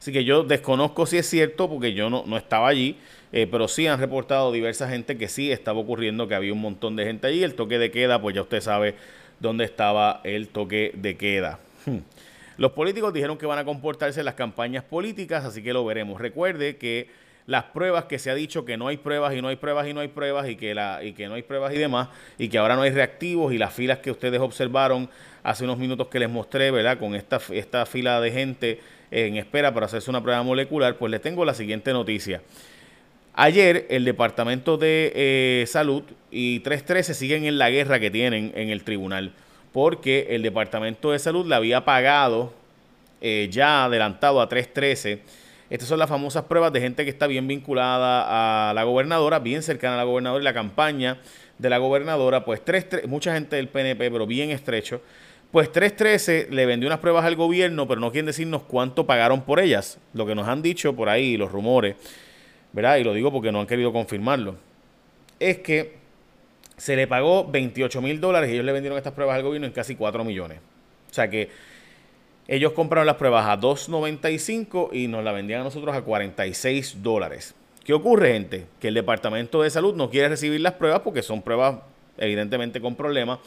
Así 0.00 0.12
que 0.12 0.24
yo 0.24 0.44
desconozco 0.44 1.04
si 1.04 1.18
es 1.18 1.28
cierto, 1.28 1.68
porque 1.68 1.92
yo 1.92 2.08
no, 2.08 2.24
no 2.26 2.38
estaba 2.38 2.68
allí, 2.68 2.96
eh, 3.32 3.46
pero 3.50 3.68
sí 3.68 3.86
han 3.86 4.00
reportado 4.00 4.50
diversa 4.50 4.88
gente 4.88 5.18
que 5.18 5.28
sí 5.28 5.52
estaba 5.52 5.78
ocurriendo, 5.78 6.26
que 6.26 6.34
había 6.34 6.54
un 6.54 6.60
montón 6.62 6.96
de 6.96 7.04
gente 7.04 7.26
allí. 7.26 7.42
El 7.42 7.54
toque 7.54 7.78
de 7.78 7.90
queda, 7.90 8.20
pues 8.20 8.34
ya 8.34 8.40
usted 8.40 8.62
sabe 8.62 8.94
dónde 9.40 9.64
estaba 9.64 10.22
el 10.24 10.48
toque 10.48 10.92
de 10.94 11.18
queda. 11.18 11.60
Hmm. 11.84 11.98
Los 12.56 12.72
políticos 12.72 13.12
dijeron 13.12 13.36
que 13.36 13.44
van 13.44 13.58
a 13.58 13.64
comportarse 13.64 14.20
en 14.20 14.26
las 14.26 14.34
campañas 14.34 14.84
políticas, 14.84 15.44
así 15.44 15.62
que 15.62 15.74
lo 15.74 15.84
veremos. 15.84 16.18
Recuerde 16.18 16.76
que 16.76 17.08
las 17.50 17.64
pruebas 17.64 18.04
que 18.04 18.20
se 18.20 18.30
ha 18.30 18.34
dicho 18.36 18.64
que 18.64 18.76
no 18.76 18.86
hay 18.86 18.96
pruebas 18.96 19.34
y 19.34 19.42
no 19.42 19.48
hay 19.48 19.56
pruebas 19.56 19.88
y 19.88 19.92
no 19.92 19.98
hay 19.98 20.06
pruebas 20.06 20.48
y 20.48 20.54
que, 20.54 20.72
la, 20.72 21.02
y 21.02 21.14
que 21.14 21.26
no 21.26 21.34
hay 21.34 21.42
pruebas 21.42 21.74
y 21.74 21.78
demás 21.78 22.06
y 22.38 22.48
que 22.48 22.58
ahora 22.58 22.76
no 22.76 22.82
hay 22.82 22.92
reactivos 22.92 23.52
y 23.52 23.58
las 23.58 23.74
filas 23.74 23.98
que 23.98 24.12
ustedes 24.12 24.40
observaron 24.40 25.10
hace 25.42 25.64
unos 25.64 25.76
minutos 25.76 26.06
que 26.06 26.20
les 26.20 26.30
mostré, 26.30 26.70
¿verdad? 26.70 26.96
Con 27.00 27.16
esta, 27.16 27.40
esta 27.50 27.86
fila 27.86 28.20
de 28.20 28.30
gente 28.30 28.80
en 29.10 29.36
espera 29.36 29.74
para 29.74 29.86
hacerse 29.86 30.08
una 30.10 30.22
prueba 30.22 30.40
molecular, 30.44 30.96
pues 30.96 31.10
les 31.10 31.20
tengo 31.20 31.44
la 31.44 31.54
siguiente 31.54 31.92
noticia. 31.92 32.40
Ayer 33.34 33.84
el 33.90 34.04
Departamento 34.04 34.76
de 34.76 35.10
eh, 35.16 35.64
Salud 35.66 36.04
y 36.30 36.60
313 36.60 37.14
siguen 37.14 37.46
en 37.46 37.58
la 37.58 37.68
guerra 37.68 37.98
que 37.98 38.12
tienen 38.12 38.52
en 38.54 38.70
el 38.70 38.84
tribunal 38.84 39.32
porque 39.72 40.28
el 40.30 40.42
Departamento 40.42 41.10
de 41.10 41.18
Salud 41.18 41.46
le 41.46 41.56
había 41.56 41.84
pagado 41.84 42.52
eh, 43.20 43.48
ya 43.50 43.86
adelantado 43.86 44.40
a 44.40 44.48
313. 44.48 45.20
Estas 45.70 45.88
son 45.88 46.00
las 46.00 46.08
famosas 46.08 46.44
pruebas 46.44 46.72
de 46.72 46.80
gente 46.80 47.04
que 47.04 47.10
está 47.10 47.28
bien 47.28 47.46
vinculada 47.46 48.70
a 48.70 48.74
la 48.74 48.82
gobernadora, 48.82 49.38
bien 49.38 49.62
cercana 49.62 49.94
a 49.94 49.98
la 49.98 50.04
gobernadora 50.04 50.42
y 50.42 50.44
la 50.44 50.52
campaña 50.52 51.18
de 51.58 51.70
la 51.70 51.78
gobernadora, 51.78 52.44
pues 52.44 52.64
3, 52.64 53.06
mucha 53.06 53.32
gente 53.32 53.54
del 53.54 53.68
PNP, 53.68 54.10
pero 54.10 54.26
bien 54.26 54.50
estrecho. 54.50 55.00
Pues 55.52 55.70
313 55.70 56.48
le 56.50 56.66
vendió 56.66 56.88
unas 56.88 56.98
pruebas 56.98 57.24
al 57.24 57.36
gobierno, 57.36 57.86
pero 57.86 58.00
no 58.00 58.10
quieren 58.10 58.26
decirnos 58.26 58.62
cuánto 58.62 59.06
pagaron 59.06 59.42
por 59.42 59.60
ellas. 59.60 59.98
Lo 60.12 60.26
que 60.26 60.34
nos 60.34 60.48
han 60.48 60.60
dicho 60.60 60.94
por 60.94 61.08
ahí, 61.08 61.36
los 61.36 61.52
rumores, 61.52 61.96
¿verdad? 62.72 62.96
Y 62.96 63.04
lo 63.04 63.14
digo 63.14 63.30
porque 63.30 63.52
no 63.52 63.60
han 63.60 63.66
querido 63.66 63.92
confirmarlo. 63.92 64.56
Es 65.38 65.58
que 65.58 65.94
se 66.76 66.96
le 66.96 67.06
pagó 67.06 67.48
28 67.48 68.02
mil 68.02 68.20
dólares 68.20 68.50
y 68.50 68.54
ellos 68.54 68.64
le 68.64 68.72
vendieron 68.72 68.96
estas 68.96 69.12
pruebas 69.12 69.36
al 69.36 69.42
gobierno 69.42 69.66
en 69.66 69.72
casi 69.72 69.94
4 69.94 70.24
millones. 70.24 70.58
O 71.10 71.14
sea 71.14 71.28
que 71.28 71.48
ellos 72.50 72.72
compraron 72.72 73.06
las 73.06 73.14
pruebas 73.14 73.46
a 73.46 73.60
2.95 73.60 74.88
y 74.92 75.06
nos 75.06 75.22
la 75.22 75.30
vendían 75.30 75.60
a 75.60 75.64
nosotros 75.64 75.94
a 75.94 76.02
46 76.02 77.00
dólares. 77.00 77.54
¿Qué 77.84 77.92
ocurre, 77.92 78.32
gente? 78.32 78.66
Que 78.80 78.88
el 78.88 78.94
Departamento 78.94 79.62
de 79.62 79.70
Salud 79.70 79.94
no 79.94 80.10
quiere 80.10 80.30
recibir 80.30 80.60
las 80.60 80.72
pruebas 80.72 80.98
porque 81.02 81.22
son 81.22 81.42
pruebas 81.42 81.76
evidentemente 82.18 82.80
con 82.80 82.96
problemas. 82.96 83.38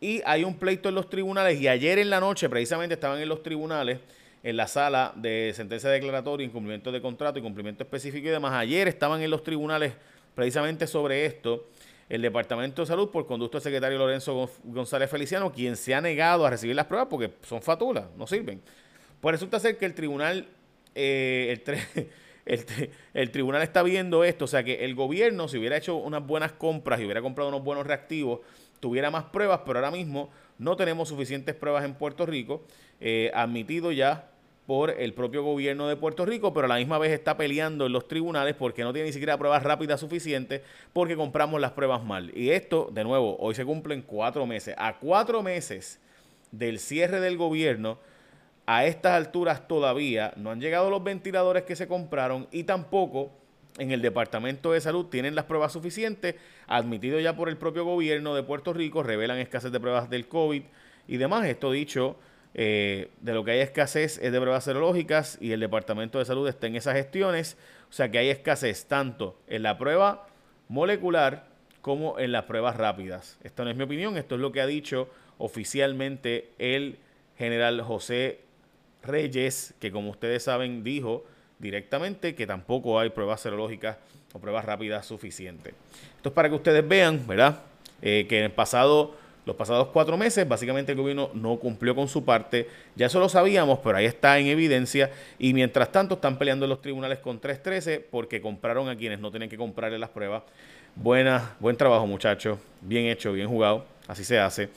Y 0.00 0.20
hay 0.26 0.42
un 0.42 0.56
pleito 0.56 0.88
en 0.88 0.96
los 0.96 1.08
tribunales 1.08 1.60
y 1.60 1.68
ayer 1.68 2.00
en 2.00 2.10
la 2.10 2.18
noche 2.18 2.48
precisamente 2.48 2.94
estaban 2.94 3.20
en 3.20 3.28
los 3.28 3.44
tribunales 3.44 4.00
en 4.42 4.56
la 4.56 4.66
sala 4.66 5.12
de 5.14 5.52
sentencia 5.54 5.88
declaratoria, 5.88 6.44
incumplimiento 6.44 6.90
de 6.90 7.00
contrato, 7.00 7.38
incumplimiento 7.38 7.84
específico 7.84 8.26
y 8.26 8.30
demás. 8.32 8.54
Ayer 8.54 8.88
estaban 8.88 9.22
en 9.22 9.30
los 9.30 9.44
tribunales 9.44 9.92
precisamente 10.34 10.88
sobre 10.88 11.24
esto 11.24 11.68
el 12.10 12.22
Departamento 12.22 12.82
de 12.82 12.86
Salud 12.86 13.08
por 13.10 13.26
conducto 13.26 13.56
del 13.56 13.62
secretario 13.62 13.96
Lorenzo 13.96 14.50
González 14.64 15.08
Feliciano, 15.08 15.52
quien 15.52 15.76
se 15.76 15.94
ha 15.94 16.00
negado 16.00 16.44
a 16.44 16.50
recibir 16.50 16.74
las 16.74 16.86
pruebas 16.86 17.06
porque 17.08 17.32
son 17.42 17.62
fatulas, 17.62 18.06
no 18.18 18.26
sirven. 18.26 18.60
Pues 19.20 19.34
resulta 19.34 19.60
ser 19.60 19.78
que 19.78 19.86
el 19.86 19.94
tribunal, 19.94 20.48
eh, 20.96 21.62
el, 22.44 22.90
el, 23.14 23.30
tribunal 23.30 23.62
está 23.62 23.84
viendo 23.84 24.24
esto, 24.24 24.46
o 24.46 24.48
sea 24.48 24.64
que 24.64 24.84
el 24.84 24.96
gobierno, 24.96 25.46
si 25.46 25.58
hubiera 25.58 25.76
hecho 25.76 25.94
unas 25.96 26.26
buenas 26.26 26.50
compras 26.52 27.00
y 27.00 27.04
hubiera 27.04 27.22
comprado 27.22 27.48
unos 27.48 27.62
buenos 27.62 27.86
reactivos, 27.86 28.40
tuviera 28.80 29.12
más 29.12 29.24
pruebas, 29.24 29.60
pero 29.64 29.78
ahora 29.78 29.92
mismo 29.92 30.30
no 30.58 30.76
tenemos 30.76 31.08
suficientes 31.08 31.54
pruebas 31.54 31.84
en 31.84 31.94
Puerto 31.94 32.26
Rico, 32.26 32.64
eh, 33.00 33.30
admitido 33.34 33.92
ya 33.92 34.32
por 34.70 34.90
el 34.90 35.14
propio 35.14 35.42
gobierno 35.42 35.88
de 35.88 35.96
Puerto 35.96 36.24
Rico, 36.24 36.54
pero 36.54 36.66
a 36.66 36.68
la 36.68 36.76
misma 36.76 36.96
vez 36.96 37.10
está 37.10 37.36
peleando 37.36 37.86
en 37.86 37.92
los 37.92 38.06
tribunales 38.06 38.54
porque 38.54 38.84
no 38.84 38.92
tiene 38.92 39.08
ni 39.08 39.12
siquiera 39.12 39.36
pruebas 39.36 39.64
rápidas 39.64 39.98
suficientes 39.98 40.62
porque 40.92 41.16
compramos 41.16 41.60
las 41.60 41.72
pruebas 41.72 42.04
mal. 42.04 42.30
Y 42.36 42.50
esto, 42.50 42.88
de 42.92 43.02
nuevo, 43.02 43.36
hoy 43.40 43.56
se 43.56 43.64
cumplen 43.64 44.00
cuatro 44.02 44.46
meses. 44.46 44.76
A 44.78 45.00
cuatro 45.00 45.42
meses 45.42 45.98
del 46.52 46.78
cierre 46.78 47.18
del 47.18 47.36
gobierno, 47.36 47.98
a 48.64 48.84
estas 48.84 49.14
alturas 49.14 49.66
todavía 49.66 50.34
no 50.36 50.52
han 50.52 50.60
llegado 50.60 50.88
los 50.88 51.02
ventiladores 51.02 51.64
que 51.64 51.74
se 51.74 51.88
compraron 51.88 52.46
y 52.52 52.62
tampoco 52.62 53.32
en 53.76 53.90
el 53.90 54.00
Departamento 54.00 54.70
de 54.70 54.80
Salud 54.80 55.06
tienen 55.06 55.34
las 55.34 55.46
pruebas 55.46 55.72
suficientes, 55.72 56.36
admitido 56.68 57.18
ya 57.18 57.34
por 57.34 57.48
el 57.48 57.56
propio 57.56 57.84
gobierno 57.84 58.36
de 58.36 58.44
Puerto 58.44 58.72
Rico, 58.72 59.02
revelan 59.02 59.38
escasez 59.38 59.72
de 59.72 59.80
pruebas 59.80 60.08
del 60.08 60.28
COVID 60.28 60.62
y 61.08 61.16
demás. 61.16 61.44
Esto 61.46 61.72
dicho 61.72 62.18
eh, 62.54 63.08
de 63.20 63.32
lo 63.32 63.44
que 63.44 63.52
hay 63.52 63.60
escasez 63.60 64.18
es 64.18 64.32
de 64.32 64.40
pruebas 64.40 64.64
serológicas 64.64 65.38
y 65.40 65.52
el 65.52 65.60
Departamento 65.60 66.18
de 66.18 66.24
Salud 66.24 66.48
está 66.48 66.66
en 66.66 66.76
esas 66.76 66.94
gestiones. 66.94 67.56
O 67.88 67.92
sea 67.92 68.10
que 68.10 68.18
hay 68.18 68.28
escasez 68.28 68.86
tanto 68.86 69.36
en 69.46 69.62
la 69.62 69.78
prueba 69.78 70.26
molecular 70.68 71.46
como 71.80 72.18
en 72.18 72.32
las 72.32 72.44
pruebas 72.44 72.76
rápidas. 72.76 73.38
Esto 73.42 73.64
no 73.64 73.70
es 73.70 73.76
mi 73.76 73.84
opinión, 73.84 74.16
esto 74.16 74.34
es 74.34 74.40
lo 74.40 74.52
que 74.52 74.60
ha 74.60 74.66
dicho 74.66 75.08
oficialmente 75.38 76.50
el 76.58 76.98
general 77.38 77.80
José 77.80 78.40
Reyes, 79.02 79.74
que 79.80 79.90
como 79.90 80.10
ustedes 80.10 80.42
saben 80.44 80.84
dijo 80.84 81.24
directamente 81.58 82.34
que 82.34 82.46
tampoco 82.46 82.98
hay 82.98 83.10
pruebas 83.10 83.40
serológicas 83.40 83.96
o 84.32 84.38
pruebas 84.38 84.64
rápidas 84.64 85.06
suficientes. 85.06 85.74
Esto 86.16 86.28
es 86.28 86.34
para 86.34 86.48
que 86.48 86.54
ustedes 86.54 86.86
vean, 86.86 87.26
¿verdad? 87.26 87.60
Eh, 88.02 88.26
que 88.28 88.38
en 88.38 88.44
el 88.44 88.52
pasado 88.52 89.14
los 89.50 89.56
pasados 89.56 89.88
cuatro 89.88 90.16
meses, 90.16 90.46
básicamente 90.46 90.92
el 90.92 90.98
gobierno 90.98 91.30
no 91.34 91.56
cumplió 91.56 91.92
con 91.96 92.06
su 92.06 92.24
parte. 92.24 92.68
Ya 92.94 93.06
eso 93.06 93.18
lo 93.18 93.28
sabíamos, 93.28 93.80
pero 93.80 93.96
ahí 93.96 94.04
está 94.04 94.38
en 94.38 94.46
evidencia. 94.46 95.10
Y 95.40 95.54
mientras 95.54 95.90
tanto 95.90 96.14
están 96.14 96.38
peleando 96.38 96.66
en 96.66 96.70
los 96.70 96.80
tribunales 96.80 97.18
con 97.18 97.40
313 97.40 97.98
porque 97.98 98.40
compraron 98.40 98.88
a 98.88 98.96
quienes 98.96 99.18
no 99.18 99.32
tienen 99.32 99.48
que 99.50 99.56
comprarle 99.56 99.98
las 99.98 100.10
pruebas. 100.10 100.44
Buena, 100.94 101.56
buen 101.58 101.76
trabajo, 101.76 102.06
muchachos. 102.06 102.60
Bien 102.80 103.06
hecho, 103.06 103.32
bien 103.32 103.48
jugado. 103.48 103.84
Así 104.06 104.22
se 104.22 104.38
hace. 104.38 104.68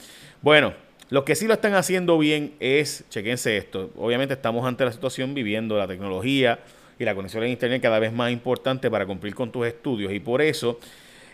Bueno, 0.41 0.73
los 1.11 1.23
que 1.23 1.35
sí 1.35 1.45
lo 1.45 1.53
están 1.53 1.75
haciendo 1.75 2.17
bien 2.17 2.55
es, 2.59 3.05
chequense 3.11 3.55
esto. 3.55 3.91
Obviamente 3.95 4.33
estamos 4.33 4.65
ante 4.65 4.85
la 4.85 4.91
situación 4.91 5.35
viviendo 5.35 5.77
la 5.77 5.87
tecnología 5.87 6.61
y 6.97 7.05
la 7.05 7.13
conexión 7.13 7.43
a 7.43 7.47
internet 7.47 7.79
cada 7.79 7.99
vez 7.99 8.11
más 8.11 8.31
importante 8.31 8.89
para 8.89 9.05
cumplir 9.05 9.35
con 9.35 9.51
tus 9.51 9.67
estudios. 9.67 10.11
Y 10.13 10.19
por 10.19 10.41
eso 10.41 10.79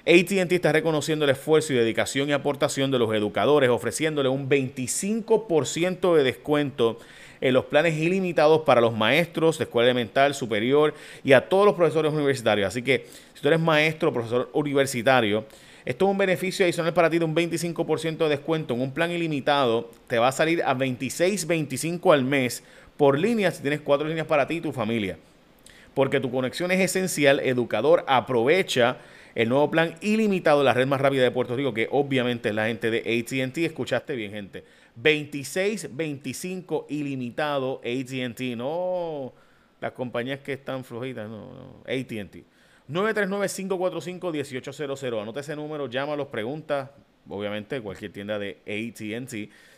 ATT 0.06 0.51
está 0.53 0.72
reconociendo 0.72 1.25
el 1.25 1.32
esfuerzo 1.32 1.74
y 1.74 1.75
dedicación 1.75 2.29
y 2.29 2.34
aportación 2.34 2.89
de 2.89 3.00
los 3.00 3.13
educadores, 3.13 3.70
ofreciéndole 3.70 4.29
un 4.29 4.50
25% 4.50 6.15
de 6.15 6.24
descuento 6.24 7.00
en 7.41 7.53
los 7.53 7.65
planes 7.65 7.98
ilimitados 7.98 8.62
para 8.62 8.82
los 8.82 8.96
maestros 8.96 9.58
de 9.58 9.65
escuela 9.65 9.89
elemental, 9.89 10.34
superior 10.34 10.94
y 11.24 11.34
a 11.34 11.48
todos 11.48 11.65
los 11.65 11.75
profesores 11.75 12.13
universitarios. 12.13 12.68
Así 12.68 12.82
que 12.82 13.08
si 13.34 13.41
tú 13.41 13.48
eres 13.50 13.60
maestro 13.60 14.13
profesor 14.13 14.50
universitario, 14.53 15.46
esto 15.86 16.06
es 16.06 16.12
un 16.12 16.18
beneficio 16.18 16.65
adicional 16.65 16.94
para 16.94 17.10
ti 17.10 17.20
de 17.20 17.25
un 17.25 17.36
25% 17.36 18.18
de 18.18 18.29
descuento 18.29 18.74
en 18.74 18.82
un 18.82 18.94
plan 18.94 19.12
ilimitado. 19.12 19.89
Te 20.08 20.20
va 20.20 20.27
a 20.29 20.32
salir 20.32 20.62
a 20.63 20.75
26.25 20.75 22.13
al 22.13 22.24
mes 22.24 22.63
por 22.98 23.18
línea 23.18 23.51
si 23.51 23.62
tienes 23.62 23.82
cuatro 23.82 24.08
líneas 24.08 24.27
para 24.27 24.48
ti 24.48 24.56
y 24.56 24.62
tu 24.62 24.72
familia. 24.72 25.18
Porque 25.94 26.20
tu 26.20 26.29
conexión 26.29 26.72
es 26.72 26.79
esencial, 26.79 27.39
educador, 27.39 28.03
aprovecha 28.08 28.98
el 29.39 29.48
nuevo 29.48 29.72
plan 29.72 29.96
ilimitado 30.01 30.65
la 30.65 30.74
red 30.74 30.86
más 30.86 31.00
rápida 31.00 31.24
de 31.24 31.31
Puerto 31.31 31.55
Rico, 31.55 31.74
que 31.74 31.88
obviamente 31.91 32.50
es 32.50 32.55
la 32.55 32.67
gente 32.67 32.91
de 32.91 33.00
ATT. 33.00 33.58
Escuchaste 33.60 34.13
bien, 34.13 34.34
gente. 34.34 34.65
26, 34.98 35.96
25 35.96 36.88
ilimitado 36.89 37.77
ATT. 37.77 38.41
No 38.58 39.31
las 39.79 39.93
compañías 39.93 40.41
que 40.41 40.51
están 40.51 40.84
flojitas, 40.84 41.29
no, 41.29 41.53
no. 41.53 41.81
ATT. 41.88 42.43
939-545-1800. 42.89 45.22
Anota 45.22 45.39
ese 45.39 45.55
número, 45.55 45.88
llámalos, 45.88 46.27
pregunta. 46.27 46.91
Obviamente, 47.29 47.79
cualquier 47.79 48.12
tienda 48.12 48.38
de 48.38 48.58
ATT. 48.67 49.31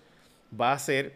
va 0.60 0.74
a 0.74 0.80
ser 0.80 1.14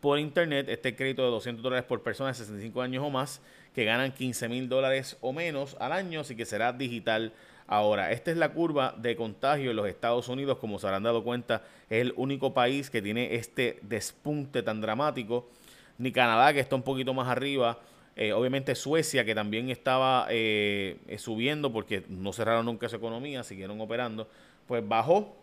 por 0.00 0.18
internet, 0.18 0.68
este 0.68 0.94
crédito 0.94 1.24
de 1.24 1.30
200 1.30 1.62
dólares 1.62 1.86
por 1.86 2.02
persona 2.02 2.28
de 2.28 2.34
65 2.34 2.82
años 2.82 3.02
o 3.02 3.08
más, 3.08 3.40
que 3.74 3.84
ganan 3.84 4.12
15 4.12 4.48
mil 4.50 4.68
dólares 4.68 5.16
o 5.22 5.32
menos 5.32 5.78
al 5.80 5.92
año, 5.92 6.20
así 6.20 6.36
que 6.36 6.44
será 6.44 6.74
digital 6.74 7.32
Ahora, 7.66 8.12
esta 8.12 8.30
es 8.30 8.36
la 8.36 8.52
curva 8.52 8.94
de 8.98 9.16
contagio 9.16 9.70
en 9.70 9.76
los 9.76 9.88
Estados 9.88 10.28
Unidos, 10.28 10.58
como 10.58 10.78
se 10.78 10.86
habrán 10.86 11.02
dado 11.02 11.24
cuenta, 11.24 11.62
es 11.88 12.02
el 12.02 12.12
único 12.16 12.52
país 12.52 12.90
que 12.90 13.00
tiene 13.00 13.34
este 13.34 13.78
despunte 13.82 14.62
tan 14.62 14.80
dramático. 14.80 15.48
Ni 15.96 16.12
Canadá, 16.12 16.52
que 16.52 16.60
está 16.60 16.76
un 16.76 16.82
poquito 16.82 17.14
más 17.14 17.28
arriba. 17.28 17.78
Eh, 18.16 18.32
obviamente 18.32 18.74
Suecia, 18.74 19.24
que 19.24 19.34
también 19.34 19.70
estaba 19.70 20.26
eh, 20.30 20.98
subiendo 21.18 21.72
porque 21.72 22.04
no 22.08 22.32
cerraron 22.32 22.66
nunca 22.66 22.88
su 22.88 22.96
economía, 22.96 23.42
siguieron 23.42 23.80
operando, 23.80 24.28
pues 24.68 24.86
bajó, 24.86 25.34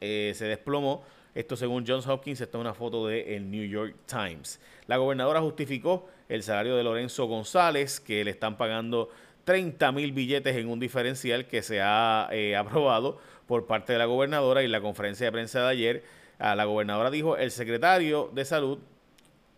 eh, 0.00 0.32
se 0.34 0.46
desplomó. 0.46 1.04
Esto 1.34 1.56
según 1.56 1.84
Johns 1.86 2.06
Hopkins, 2.08 2.40
esta 2.40 2.58
es 2.58 2.60
una 2.60 2.74
foto 2.74 3.06
del 3.06 3.48
New 3.48 3.64
York 3.64 3.94
Times. 4.06 4.60
La 4.88 4.96
gobernadora 4.96 5.40
justificó 5.40 6.08
el 6.28 6.42
salario 6.42 6.76
de 6.76 6.82
Lorenzo 6.82 7.26
González, 7.26 8.00
que 8.00 8.24
le 8.24 8.32
están 8.32 8.56
pagando 8.56 9.10
30 9.50 9.90
mil 9.90 10.12
billetes 10.12 10.54
en 10.54 10.68
un 10.68 10.78
diferencial 10.78 11.48
que 11.48 11.60
se 11.60 11.80
ha 11.82 12.28
eh, 12.30 12.54
aprobado 12.54 13.18
por 13.48 13.66
parte 13.66 13.92
de 13.92 13.98
la 13.98 14.04
gobernadora 14.04 14.62
y 14.62 14.68
la 14.68 14.80
conferencia 14.80 15.26
de 15.26 15.32
prensa 15.32 15.62
de 15.62 15.68
ayer. 15.68 16.04
la 16.38 16.64
gobernadora 16.66 17.10
dijo, 17.10 17.36
el 17.36 17.50
secretario 17.50 18.30
de 18.32 18.44
salud 18.44 18.78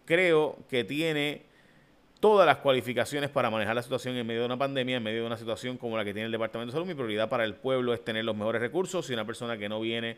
creo 0.06 0.56
que 0.70 0.82
tiene 0.84 1.42
todas 2.20 2.46
las 2.46 2.56
cualificaciones 2.56 3.28
para 3.28 3.50
manejar 3.50 3.74
la 3.74 3.82
situación 3.82 4.16
en 4.16 4.26
medio 4.26 4.40
de 4.40 4.46
una 4.46 4.56
pandemia, 4.56 4.96
en 4.96 5.02
medio 5.02 5.20
de 5.20 5.26
una 5.26 5.36
situación 5.36 5.76
como 5.76 5.98
la 5.98 6.06
que 6.06 6.14
tiene 6.14 6.24
el 6.24 6.32
Departamento 6.32 6.72
de 6.72 6.76
Salud. 6.76 6.86
Mi 6.86 6.94
prioridad 6.94 7.28
para 7.28 7.44
el 7.44 7.54
pueblo 7.54 7.92
es 7.92 8.02
tener 8.02 8.24
los 8.24 8.34
mejores 8.34 8.62
recursos 8.62 9.10
y 9.10 9.12
una 9.12 9.26
persona 9.26 9.58
que 9.58 9.68
no 9.68 9.78
viene 9.78 10.16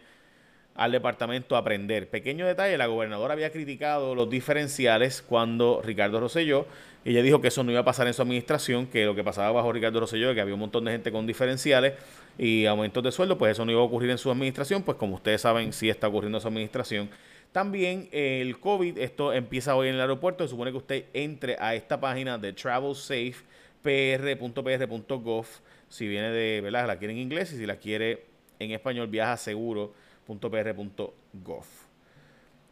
al 0.75 0.93
departamento 0.93 1.57
aprender. 1.57 2.09
Pequeño 2.09 2.47
detalle, 2.47 2.77
la 2.77 2.87
gobernadora 2.87 3.35
había 3.35 3.53
criticado 3.53 4.15
los 4.15 4.29
diferenciales 4.29 5.23
cuando 5.23 5.81
Ricardo 5.85 6.21
Rosselló, 6.21 6.67
ella 7.05 7.23
dijo 7.23 7.41
que 7.41 7.49
eso 7.49 7.63
no 7.63 7.71
iba 7.71 7.81
a 7.81 7.85
pasar 7.85 8.07
en 8.07 8.15
su 8.15 8.23
administración, 8.23 8.87
que 8.87 9.05
lo 9.05 9.15
que 9.15 9.23
pasaba 9.23 9.53
bajo 9.53 9.71
Ricardo 9.73 10.01
Rosselló, 10.01 10.35
que 10.35 10.41
había 10.41 10.55
un 10.55 10.61
montón 10.61 10.87
de 10.87 10.93
gente 10.93 11.13
con 11.13 11.27
diferenciales 11.27 11.93
y 12.39 12.65
aumentos 12.65 13.05
de 13.05 13.13
sueldo, 13.13 13.37
pues 13.37 13.53
eso 13.53 13.67
no 13.67 13.73
iba 13.73 13.83
a 13.83 13.85
ocurrir 13.85 14.11
en 14.11 14.19
su 14.19 14.31
administración, 14.31 14.83
pues 14.83 14.97
como 14.97 15.17
ustedes 15.17 15.43
saben, 15.43 15.75
sí 15.75 15.91
está 15.91 16.09
ocurriendo 16.09 16.39
en 16.39 16.43
su 16.43 16.49
administración. 16.49 17.11
También 17.53 18.09
el 18.11 18.59
COVID, 18.59 18.97
esto 18.99 19.35
empieza 19.35 19.77
hoy 19.77 19.89
en 19.89 19.97
el 19.97 20.01
aeropuerto, 20.01 20.45
se 20.45 20.51
supone 20.51 20.71
que 20.71 20.79
usted 20.79 21.05
entre 21.13 21.57
a 21.61 21.75
esta 21.75 22.01
página 22.01 22.39
de 22.39 22.55
travelsafepr.pr.gov, 22.55 25.47
si 25.91 26.09
viene 26.09 26.31
de, 26.31 26.63
¿verdad? 26.63 26.87
La 26.87 26.99
quiere 26.99 27.13
en 27.13 27.21
inglés 27.21 27.53
y 27.53 27.59
si 27.59 27.67
la 27.67 27.77
quiere 27.77 28.25
en 28.59 28.71
español, 28.73 29.09
viaja 29.09 29.37
seguro 29.37 29.93
.pr.gov. 30.27 31.65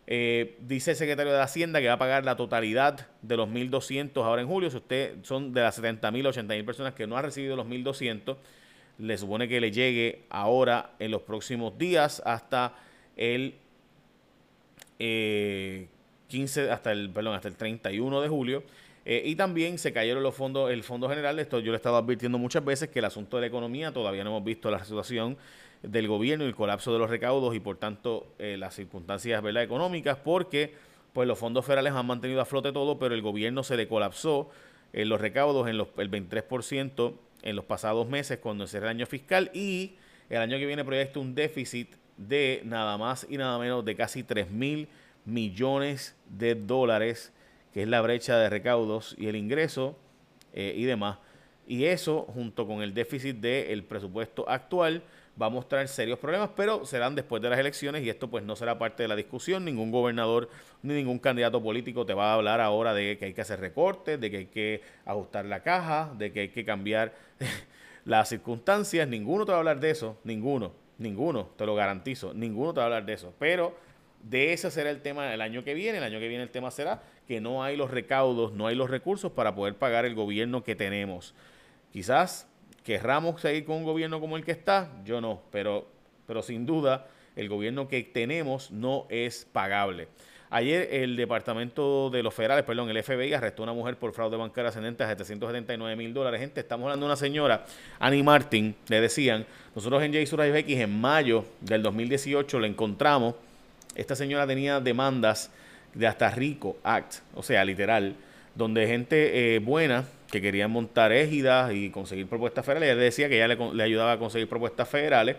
Eh, 0.07 0.57
dice 0.61 0.91
el 0.91 0.97
secretario 0.97 1.33
de 1.33 1.41
Hacienda 1.41 1.81
que 1.81 1.87
va 1.87 1.95
a 1.95 1.99
pagar 1.99 2.25
la 2.25 2.37
totalidad 2.37 3.07
de 3.23 3.37
los 3.37 3.49
1.200 3.49 4.25
ahora 4.25 4.43
en 4.43 4.49
julio. 4.49 4.71
Si 4.71 4.77
usted 4.77 5.17
son 5.23 5.53
de 5.53 5.63
las 5.63 5.81
70.000, 5.81 6.11
80.000 6.11 6.65
personas 6.65 6.95
que 6.95 7.07
no 7.07 7.17
han 7.17 7.25
recibido 7.25 7.57
los 7.57 7.67
1.200, 7.67 8.37
le 8.99 9.19
supone 9.19 9.49
que 9.49 9.61
le 9.61 9.71
llegue 9.71 10.25
ahora 10.29 10.91
en 10.99 11.11
los 11.11 11.23
próximos 11.23 11.79
días 11.79 12.21
hasta 12.25 12.75
el 13.17 13.55
15, 14.99 15.87
eh, 16.65 16.71
hasta 16.71 16.93
el, 16.93 17.11
perdón, 17.11 17.35
hasta 17.35 17.49
el 17.49 17.57
31 17.57 18.21
de 18.21 18.29
julio. 18.29 18.63
Eh, 19.05 19.23
y 19.25 19.35
también 19.35 19.79
se 19.79 19.93
cayeron 19.93 20.23
los 20.23 20.35
fondos, 20.35 20.71
el 20.71 20.85
Fondo 20.85 21.09
General, 21.09 21.37
esto 21.39 21.59
yo 21.59 21.73
le 21.73 21.77
he 21.77 21.77
estado 21.77 21.97
advirtiendo 21.97 22.39
muchas 22.39 22.65
veces 22.65 22.89
que 22.89 23.01
el 23.01 23.05
asunto 23.05 23.37
de 23.37 23.43
la 23.43 23.47
economía 23.49 23.93
todavía 23.93 24.23
no 24.23 24.31
hemos 24.31 24.45
visto 24.45 24.71
la 24.71 24.85
situación 24.85 25.37
del 25.83 26.09
gobierno 26.09 26.45
y 26.45 26.49
el 26.49 26.55
colapso 26.55 26.93
de 26.93 26.99
los 26.99 27.11
recaudos 27.11 27.55
y 27.55 27.61
por 27.61 27.77
tanto 27.77 28.27
eh, 28.39 28.57
las 28.59 28.75
circunstancias 28.75 29.43
económicas 29.45 30.17
porque 30.19 30.75
pues 31.13 31.29
los 31.29 31.39
fondos 31.39 31.65
federales 31.65 31.93
han 31.93 32.07
mantenido 32.07 32.41
a 32.41 32.45
flote 32.45 32.73
todo, 32.73 32.99
pero 32.99 33.15
el 33.15 33.23
gobierno 33.23 33.63
se 33.63 33.77
le 33.77 33.89
colapsó 33.89 34.51
en 34.93 35.09
los 35.09 35.21
recaudos 35.21 35.69
en 35.69 35.77
los, 35.77 35.89
el 35.99 36.11
23% 36.11 37.15
en 37.43 37.57
los 37.57 37.65
pasados 37.65 38.09
meses 38.09 38.39
cuando 38.39 38.65
es 38.65 38.75
el 38.75 38.87
año 38.87 39.07
fiscal 39.07 39.51
y 39.53 39.97
el 40.31 40.39
año 40.39 40.57
que 40.59 40.67
viene 40.67 40.85
proyecta 40.85 41.19
un 41.19 41.35
déficit 41.35 41.97
de 42.17 42.63
nada 42.65 42.97
más 42.97 43.27
y 43.29 43.37
nada 43.37 43.59
menos 43.59 43.85
de 43.85 43.97
casi 43.97 44.23
3 44.23 44.51
mil 44.51 44.89
millones 45.25 46.17
de 46.29 46.55
dólares, 46.55 47.33
que 47.73 47.83
es 47.83 47.89
la 47.89 48.01
brecha 48.01 48.37
de 48.39 48.49
recaudos 48.49 49.15
y 49.19 49.27
el 49.27 49.37
ingreso 49.37 49.97
eh, 50.53 50.75
y 50.77 50.85
demás. 50.85 51.19
Y 51.67 51.85
eso, 51.85 52.23
junto 52.35 52.67
con 52.67 52.83
el 52.83 52.93
déficit 52.93 53.37
del 53.37 53.85
presupuesto 53.85 54.49
actual, 54.49 55.03
va 55.41 55.47
a 55.47 55.51
mostrar 55.51 55.89
serios 55.89 56.19
problemas, 56.19 56.51
pero 56.55 56.85
serán 56.85 57.15
después 57.15 57.41
de 57.43 57.49
las 57.49 57.59
elecciones 57.59 58.03
y 58.03 58.11
esto 58.11 58.29
pues 58.29 58.45
no 58.45 58.55
será 58.55 58.79
parte 58.79 59.03
de 59.03 59.09
la 59.09 59.17
discusión. 59.17 59.65
Ningún 59.65 59.91
gobernador 59.91 60.49
ni 60.83 60.95
ningún 60.95 61.19
candidato 61.19 61.63
político 61.63 62.05
te 62.05 62.15
va 62.15 62.33
a 62.33 62.35
hablar 62.35 62.61
ahora 62.61 62.93
de 62.95 63.17
que 63.19 63.27
hay 63.27 63.35
que 63.35 63.41
hacer 63.41 63.61
recortes, 63.61 64.21
de 64.21 64.31
que 64.31 64.37
hay 64.37 64.47
que 64.47 64.83
ajustar 65.05 65.45
la 65.47 65.63
caja, 65.63 66.13
de 66.19 66.33
que 66.33 66.41
hay 66.41 66.49
que 66.49 66.65
cambiar 66.65 67.15
las 68.05 68.29
circunstancias. 68.29 69.09
Ninguno 69.09 69.47
te 69.47 69.53
va 69.53 69.59
a 69.59 69.61
hablar 69.61 69.81
de 69.81 69.91
eso, 69.91 70.19
ninguno, 70.25 70.73
ninguno, 70.99 71.51
te 71.57 71.65
lo 71.65 71.75
garantizo, 71.75 72.35
ninguno 72.35 72.75
te 72.75 72.79
va 72.79 72.85
a 72.85 72.87
hablar 72.87 73.07
de 73.07 73.15
eso. 73.15 73.33
Pero 73.39 73.75
de 74.23 74.53
ese 74.53 74.71
será 74.71 74.91
el 74.91 75.01
tema 75.01 75.33
el 75.33 75.41
año 75.41 75.65
que 75.65 75.75
viene. 75.75 75.99
El 75.99 76.05
año 76.05 76.21
que 76.21 76.29
viene 76.29 76.45
el 76.45 76.51
tema 76.51 76.71
será 76.71 77.03
que 77.27 77.41
no 77.41 77.63
hay 77.63 77.77
los 77.77 77.91
recaudos, 77.91 78.53
no 78.53 78.67
hay 78.67 78.75
los 78.75 78.91
recursos 78.91 79.33
para 79.33 79.55
poder 79.55 79.77
pagar 79.77 80.05
el 80.05 80.15
gobierno 80.15 80.63
que 80.63 80.75
tenemos. 80.75 81.35
Quizás 81.93 82.49
querramos 82.85 83.41
seguir 83.41 83.65
con 83.65 83.77
un 83.77 83.85
gobierno 83.85 84.21
como 84.21 84.37
el 84.37 84.45
que 84.45 84.53
está, 84.53 84.91
yo 85.05 85.21
no, 85.21 85.41
pero, 85.51 85.87
pero 86.27 86.43
sin 86.43 86.67
duda 86.67 87.07
el 87.37 87.49
gobierno 87.49 87.89
que 87.89 88.03
tenemos 88.03 88.71
no 88.71 89.07
es 89.09 89.47
pagable. 89.51 90.09
Ayer 90.55 90.89
el 90.93 91.17
Departamento 91.17 92.11
de 92.11 92.23
los 92.23 92.35
Federales, 92.35 92.65
perdón, 92.65 92.91
el 92.91 93.03
FBI 93.03 93.33
arrestó 93.33 93.63
a 93.63 93.65
una 93.65 93.73
mujer 93.73 93.97
por 93.97 94.13
fraude 94.13 94.37
bancario 94.37 94.69
ascendente 94.69 95.03
a 95.03 95.09
779 95.09 95.97
mil 95.97 96.13
dólares. 96.13 96.41
Gente, 96.41 96.61
estamos 96.61 96.85
hablando 96.85 97.07
de 97.07 97.09
una 97.09 97.17
señora, 97.17 97.65
Annie 97.99 98.23
Martin, 98.23 98.75
le 98.89 99.01
decían, 99.01 99.47
nosotros 99.75 100.03
en 100.03 100.13
J 100.13 100.59
X 100.59 100.79
en 100.79 101.01
mayo 101.01 101.47
del 101.63 101.83
2018 101.83 102.61
le 102.61 102.69
encontramos, 102.69 103.35
esta 103.95 104.15
señora 104.15 104.47
tenía 104.47 104.79
demandas 104.79 105.51
de 105.95 106.07
hasta 106.07 106.31
Rico 106.31 106.77
Act, 106.85 107.21
o 107.35 107.43
sea, 107.43 107.65
literal, 107.65 108.15
donde 108.55 108.87
gente 108.87 109.55
eh, 109.55 109.59
buena 109.59 110.05
que 110.33 110.41
querían 110.41 110.71
montar 110.71 111.13
égidas 111.13 111.75
y 111.75 111.91
conseguir 111.91 112.27
propuestas 112.27 112.65
federales. 112.65 112.89
Ella 112.89 113.01
decía 113.03 113.29
que 113.29 113.37
ella 113.37 113.49
le, 113.49 113.83
ayudaba 113.83 114.13
a 114.13 114.19
conseguir 114.19 114.49
propuestas 114.49 114.89
federales 114.89 115.37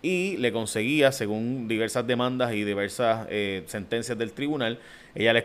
y 0.00 0.36
le 0.36 0.52
conseguía, 0.52 1.10
según 1.10 1.66
diversas 1.66 2.06
demandas 2.06 2.52
y 2.54 2.62
diversas 2.62 3.26
eh, 3.30 3.64
sentencias 3.66 4.16
del 4.16 4.32
tribunal, 4.32 4.78
ella 5.16 5.32
les 5.32 5.44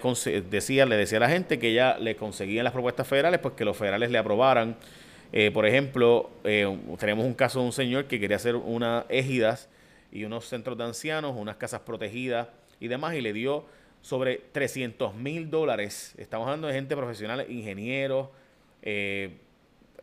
decía, 0.51 0.85
le 0.85 0.95
decía 0.95 1.17
a 1.17 1.21
la 1.21 1.29
gente 1.29 1.57
que 1.57 1.69
ella 1.69 1.97
le 1.97 2.15
conseguía 2.15 2.61
las 2.61 2.71
propuestas 2.71 3.07
federales, 3.07 3.39
pues 3.39 3.55
que 3.55 3.65
los 3.65 3.75
federales 3.75 4.11
le 4.11 4.19
aprobaran. 4.19 4.75
Eh, 5.33 5.49
por 5.51 5.65
ejemplo, 5.65 6.29
eh, 6.43 6.77
tenemos 6.99 7.25
un 7.25 7.33
caso 7.33 7.59
de 7.59 7.65
un 7.65 7.71
señor 7.71 8.05
que 8.05 8.19
quería 8.19 8.37
hacer 8.37 8.55
unas 8.55 9.05
égidas 9.09 9.69
y 10.11 10.23
unos 10.23 10.45
centros 10.45 10.77
de 10.77 10.83
ancianos, 10.83 11.35
unas 11.35 11.55
casas 11.55 11.81
protegidas 11.81 12.47
y 12.79 12.89
demás, 12.89 13.15
y 13.15 13.21
le 13.21 13.33
dio 13.33 13.65
sobre 14.03 14.39
300 14.51 15.15
mil 15.15 15.49
dólares. 15.49 16.13
Estamos 16.17 16.45
hablando 16.45 16.67
de 16.67 16.75
gente 16.75 16.95
profesional, 16.95 17.43
ingenieros, 17.49 18.27
eh, 18.81 19.37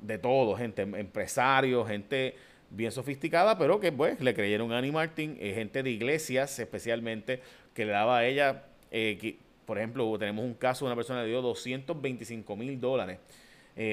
de 0.01 0.19
todo, 0.19 0.57
gente, 0.57 0.83
empresarios, 0.83 1.89
gente 1.89 2.35
bien 2.71 2.93
sofisticada, 2.93 3.57
pero 3.59 3.81
que 3.81 3.93
pues 3.93 4.21
le 4.21 4.35
creyeron 4.35 4.73
a 4.73 4.79
Annie 4.79 4.93
Martin, 4.93 5.37
eh, 5.41 5.53
gente 5.55 5.83
de 5.83 5.91
iglesias 5.91 6.59
especialmente, 6.59 7.41
que 7.73 7.85
le 7.85 7.93
daba 7.93 8.19
a 8.19 8.27
ella, 8.27 8.65
eh, 8.91 9.37
por 9.65 9.79
ejemplo, 9.79 10.19
tenemos 10.19 10.45
un 10.45 10.55
caso 10.55 10.85
de 10.85 10.91
una 10.91 10.97
persona 10.97 11.21
que 11.21 11.27
le 11.27 11.31
dio 11.31 11.43
225 11.43 12.57
mil 12.57 12.81
dólares 12.81 13.19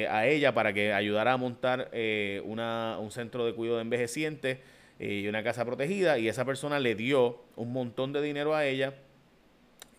a 0.09 0.27
ella 0.27 0.53
para 0.53 0.73
que 0.73 0.93
ayudara 0.93 1.33
a 1.33 1.37
montar 1.37 1.89
una, 2.45 2.99
un 2.99 3.09
centro 3.09 3.47
de 3.47 3.55
cuidado 3.55 3.77
de 3.77 3.81
envejecientes 3.81 4.59
y 4.99 5.27
una 5.27 5.41
casa 5.41 5.65
protegida, 5.65 6.19
y 6.19 6.27
esa 6.27 6.45
persona 6.45 6.79
le 6.79 6.93
dio 6.93 7.41
un 7.55 7.73
montón 7.73 8.13
de 8.13 8.21
dinero 8.21 8.53
a 8.53 8.63
ella 8.65 8.93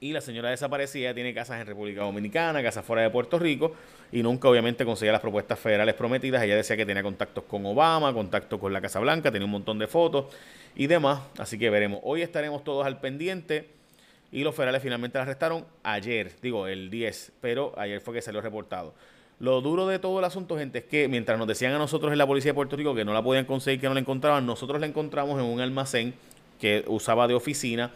y 0.02 0.12
la 0.12 0.20
señora 0.20 0.50
desaparecida 0.50 1.14
tiene 1.14 1.32
casas 1.32 1.60
en 1.60 1.66
República 1.68 2.02
Dominicana, 2.02 2.60
casas 2.60 2.84
fuera 2.84 3.02
de 3.02 3.10
Puerto 3.10 3.38
Rico 3.38 3.72
y 4.10 4.20
nunca 4.20 4.48
obviamente 4.48 4.84
conseguía 4.84 5.12
las 5.12 5.20
propuestas 5.20 5.60
federales 5.60 5.94
prometidas. 5.94 6.42
Ella 6.42 6.56
decía 6.56 6.76
que 6.76 6.84
tenía 6.84 7.04
contactos 7.04 7.44
con 7.44 7.64
Obama, 7.64 8.12
contactos 8.12 8.58
con 8.58 8.72
la 8.72 8.80
Casa 8.80 8.98
Blanca, 8.98 9.30
tenía 9.30 9.44
un 9.44 9.52
montón 9.52 9.78
de 9.78 9.86
fotos 9.86 10.34
y 10.74 10.88
demás. 10.88 11.20
Así 11.38 11.56
que 11.56 11.70
veremos. 11.70 12.00
Hoy 12.02 12.20
estaremos 12.20 12.64
todos 12.64 12.84
al 12.84 12.98
pendiente 12.98 13.68
y 14.32 14.42
los 14.42 14.56
federales 14.56 14.82
finalmente 14.82 15.18
la 15.18 15.22
arrestaron 15.22 15.64
ayer, 15.84 16.32
digo 16.42 16.66
el 16.66 16.90
10, 16.90 17.34
pero 17.40 17.72
ayer 17.78 18.00
fue 18.00 18.12
que 18.12 18.22
salió 18.22 18.40
reportado. 18.40 18.94
Lo 19.38 19.60
duro 19.60 19.86
de 19.86 20.00
todo 20.00 20.18
el 20.18 20.24
asunto, 20.24 20.58
gente, 20.58 20.80
es 20.80 20.84
que 20.84 21.06
mientras 21.06 21.38
nos 21.38 21.46
decían 21.46 21.74
a 21.74 21.78
nosotros 21.78 22.10
en 22.10 22.18
la 22.18 22.26
policía 22.26 22.50
de 22.50 22.54
Puerto 22.54 22.74
Rico 22.74 22.92
que 22.92 23.04
no 23.04 23.14
la 23.14 23.22
podían 23.22 23.44
conseguir, 23.44 23.80
que 23.80 23.86
no 23.86 23.94
la 23.94 24.00
encontraban, 24.00 24.46
nosotros 24.46 24.80
la 24.80 24.88
encontramos 24.88 25.38
en 25.38 25.46
un 25.46 25.60
almacén 25.60 26.14
que 26.60 26.82
usaba 26.88 27.28
de 27.28 27.34
oficina 27.34 27.92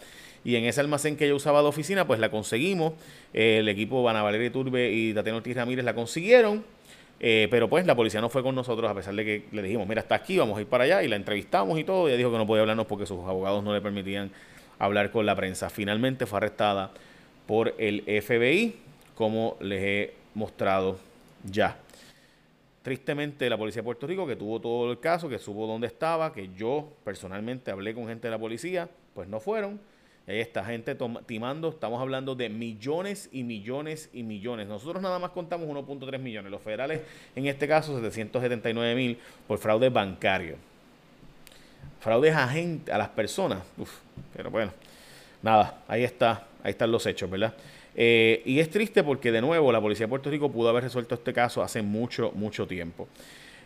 y 0.47 0.55
en 0.55 0.65
ese 0.65 0.81
almacén 0.81 1.17
que 1.17 1.25
ella 1.25 1.35
usaba 1.35 1.61
de 1.61 1.67
oficina, 1.67 2.07
pues 2.07 2.21
la 2.21 2.31
conseguimos. 2.31 2.93
Eh, 3.35 3.59
el 3.59 3.69
equipo 3.69 4.05
Vana 4.05 4.23
Valeria 4.23 4.53
Turbe 4.53 4.93
y 4.93 5.13
Tatiana 5.13 5.39
Ortiz 5.39 5.57
Ramírez 5.57 5.85
la 5.85 5.93
consiguieron. 5.93 6.65
Eh, 7.19 7.49
pero 7.51 7.69
pues 7.69 7.85
la 7.85 7.97
policía 7.97 8.21
no 8.21 8.29
fue 8.29 8.45
con 8.45 8.55
nosotros 8.55 8.89
a 8.89 8.95
pesar 8.95 9.13
de 9.17 9.25
que 9.25 9.45
le 9.51 9.61
dijimos, 9.61 9.89
mira, 9.89 10.03
está 10.03 10.15
aquí, 10.15 10.39
vamos 10.39 10.57
a 10.57 10.61
ir 10.61 10.69
para 10.69 10.85
allá 10.85 11.03
y 11.03 11.09
la 11.09 11.17
entrevistamos 11.17 11.81
y 11.81 11.83
todo. 11.83 12.07
Ella 12.07 12.17
dijo 12.17 12.31
que 12.31 12.39
no 12.39 12.47
podía 12.47 12.61
hablarnos 12.61 12.87
porque 12.87 13.07
sus 13.07 13.19
abogados 13.27 13.65
no 13.65 13.75
le 13.75 13.81
permitían 13.81 14.31
hablar 14.79 15.11
con 15.11 15.27
la 15.27 15.35
prensa. 15.35 15.69
Finalmente 15.69 16.27
fue 16.27 16.37
arrestada 16.37 16.93
por 17.49 17.75
el 17.79 18.05
FBI, 18.23 18.77
como 19.17 19.57
les 19.59 19.83
he 19.83 20.15
mostrado 20.35 21.01
ya. 21.43 21.77
Tristemente, 22.83 23.51
la 23.51 23.59
policía 23.59 23.83
de 23.83 23.85
Puerto 23.85 24.07
Rico, 24.07 24.29
que 24.29 24.37
tuvo 24.37 24.61
todo 24.61 24.93
el 24.93 25.01
caso, 25.01 25.29
que 25.29 25.41
supo 25.41 25.67
dónde 25.67 25.89
estaba, 25.89 26.33
que 26.33 26.51
yo 26.57 26.93
personalmente 27.03 27.73
hablé 27.73 27.95
con 27.95 28.07
gente 28.07 28.29
de 28.29 28.31
la 28.31 28.39
policía, 28.39 28.89
pues 29.13 29.27
no 29.27 29.41
fueron. 29.41 29.81
Está, 30.27 30.65
gente 30.65 30.97
timando, 31.27 31.69
estamos 31.69 32.01
hablando 32.01 32.35
de 32.35 32.49
millones 32.49 33.29
y 33.31 33.45
millones 33.45 34.11
y 34.13 34.25
millones. 34.25 34.67
Nosotros 34.67 35.01
nada 35.01 35.21
más 35.21 35.31
contamos 35.31 35.69
1.3 35.69 36.19
millones, 36.19 36.51
los 36.51 36.61
federales 36.61 37.03
en 37.37 37.47
este 37.47 37.69
caso 37.69 38.01
779 38.01 38.95
mil 38.97 39.19
por 39.47 39.59
fraude 39.59 39.89
bancario. 39.89 40.57
Fraudes 42.01 42.35
a 42.35 42.49
gente, 42.49 42.91
a 42.91 42.99
las 42.99 43.09
personas. 43.11 43.63
Uf, 43.79 43.91
pero 44.35 44.51
bueno, 44.51 44.73
nada, 45.43 45.79
ahí 45.87 46.03
está, 46.03 46.49
ahí 46.65 46.73
están 46.73 46.91
los 46.91 47.07
hechos, 47.07 47.31
¿verdad? 47.31 47.55
Eh, 47.95 48.43
y 48.45 48.59
es 48.59 48.69
triste 48.69 49.05
porque 49.05 49.31
de 49.31 49.41
nuevo 49.41 49.71
la 49.71 49.81
policía 49.81 50.07
de 50.07 50.11
Puerto 50.11 50.29
Rico 50.29 50.51
pudo 50.51 50.71
haber 50.71 50.83
resuelto 50.83 51.15
este 51.15 51.33
caso 51.33 51.63
hace 51.63 51.83
mucho, 51.83 52.33
mucho 52.35 52.67
tiempo. 52.67 53.07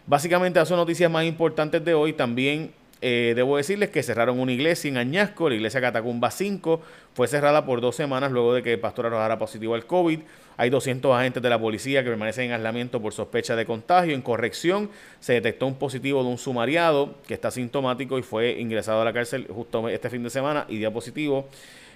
Básicamente, 0.06 0.58
esas 0.58 0.68
son 0.68 0.78
noticias 0.78 1.10
más 1.10 1.24
importantes 1.24 1.82
de 1.84 1.94
hoy. 1.94 2.12
También 2.12 2.72
eh, 3.02 3.32
debo 3.34 3.56
decirles 3.56 3.90
que 3.90 4.02
cerraron 4.02 4.38
una 4.38 4.52
iglesia 4.52 4.88
en 4.88 4.98
Añasco, 4.98 5.48
la 5.48 5.54
iglesia 5.54 5.80
Catacumba 5.80 6.30
5, 6.30 6.80
fue 7.14 7.28
cerrada 7.28 7.64
por 7.64 7.80
dos 7.80 7.96
semanas 7.96 8.30
luego 8.30 8.54
de 8.54 8.62
que 8.62 8.74
el 8.74 8.80
pastor 8.80 9.06
arrojara 9.06 9.38
positivo 9.38 9.74
al 9.74 9.86
COVID. 9.86 10.20
Hay 10.56 10.68
200 10.68 11.16
agentes 11.16 11.42
de 11.42 11.48
la 11.48 11.58
policía 11.58 12.02
que 12.02 12.10
permanecen 12.10 12.46
en 12.46 12.52
aislamiento 12.52 13.00
por 13.00 13.14
sospecha 13.14 13.56
de 13.56 13.64
contagio. 13.64 14.14
En 14.14 14.20
corrección, 14.20 14.90
se 15.18 15.32
detectó 15.32 15.66
un 15.66 15.76
positivo 15.76 16.22
de 16.22 16.28
un 16.28 16.36
sumariado 16.36 17.14
que 17.26 17.32
está 17.32 17.50
sintomático 17.50 18.18
y 18.18 18.22
fue 18.22 18.60
ingresado 18.60 19.00
a 19.00 19.04
la 19.04 19.12
cárcel 19.12 19.46
justo 19.48 19.88
este 19.88 20.10
fin 20.10 20.22
de 20.22 20.28
semana 20.28 20.66
y 20.68 20.76
dio 20.76 20.92
positivo. 20.92 21.48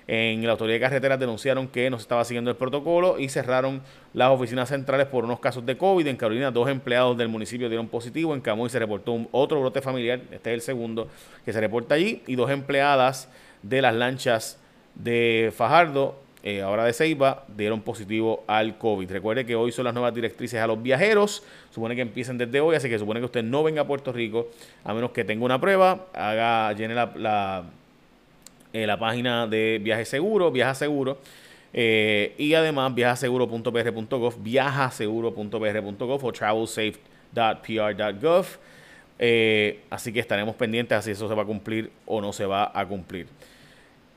En 0.07 0.45
la 0.45 0.53
autoridad 0.53 0.77
de 0.77 0.81
carreteras 0.81 1.19
denunciaron 1.19 1.67
que 1.67 1.89
no 1.89 1.97
se 1.97 2.03
estaba 2.03 2.25
siguiendo 2.25 2.51
el 2.51 2.57
protocolo 2.57 3.19
y 3.19 3.31
cerraron 3.31 3.81
las 4.13 4.31
oficinas 4.31 4.69
centrales 4.69 5.07
por 5.07 5.25
unos 5.25 5.41
casos 5.41 5.65
de 5.65 5.79
COVID. 5.79 6.07
En 6.07 6.17
Carolina, 6.17 6.51
dos 6.51 6.69
empleados 6.69 7.17
del 7.17 7.29
municipio 7.29 7.69
dieron 7.69 7.89
positivo. 7.89 8.35
En 8.35 8.43
Camuy 8.43 8.69
se 8.69 8.79
reportó 8.79 9.27
otro 9.33 9.61
brote 9.61 9.81
familiar, 9.81 10.21
este 10.31 10.51
es 10.51 10.55
el 10.55 10.61
segundo 10.61 11.09
que 11.45 11.53
se 11.53 11.61
reporta 11.61 11.95
allí, 11.95 12.23
y 12.27 12.35
dos 12.35 12.51
empleadas 12.51 13.29
de 13.63 13.81
las 13.81 13.95
lanchas 13.95 14.59
de 14.95 15.53
Fajardo, 15.57 16.21
eh, 16.43 16.61
ahora 16.61 16.85
de 16.85 16.93
Ceiba, 16.93 17.47
dieron 17.57 17.81
positivo 17.81 18.45
al 18.47 18.77
COVID. 18.77 19.11
Recuerde 19.11 19.47
que 19.47 19.57
hoy 19.57 19.73
son 19.73 19.87
las 19.87 19.95
nuevas 19.95 20.15
directrices 20.15 20.61
a 20.61 20.67
los 20.67 20.83
viajeros. 20.83 21.43
Supone 21.71 21.97
que 21.97 22.03
empiecen 22.03 22.37
desde 22.37 22.61
hoy, 22.61 22.77
así 22.77 22.91
que 22.91 22.99
supone 22.99 23.21
que 23.21 23.27
usted 23.27 23.43
no 23.43 23.63
venga 23.63 23.81
a 23.81 23.87
Puerto 23.87 24.13
Rico 24.13 24.51
a 24.85 24.93
menos 24.93 25.13
que 25.13 25.25
tenga 25.25 25.47
una 25.47 25.59
prueba, 25.59 26.09
haga, 26.13 26.71
llene 26.75 26.95
la 26.95 27.65
eh, 28.75 28.87
la 28.89 28.99
página 28.99 29.47
de 29.47 29.79
Viaje 29.81 30.05
Seguro, 30.05 30.51
Viaja 30.51 30.75
Seguro. 30.75 31.19
Eh, 31.73 32.35
y 32.39 32.55
además 32.55 32.93
viajaseguro.pr.gov, 32.93 34.43
viajaseguro.pr.gov 34.43 36.25
o 36.25 36.33
travelsafe.pr.gov. 36.33 38.47
Eh, 39.21 39.79
así 39.91 40.13
que 40.13 40.19
estaremos 40.19 40.57
pendientes 40.57 40.99
a 40.99 41.03
si 41.03 41.13
eso 41.13 41.29
se 41.29 41.35
va 41.37 41.43
a 41.43 41.47
cumplir 41.47 41.93
o 42.05 42.21
no 42.21 42.33
se 42.33 42.47
va 42.47 42.73
a 42.75 42.85
cumplir. 42.85 43.29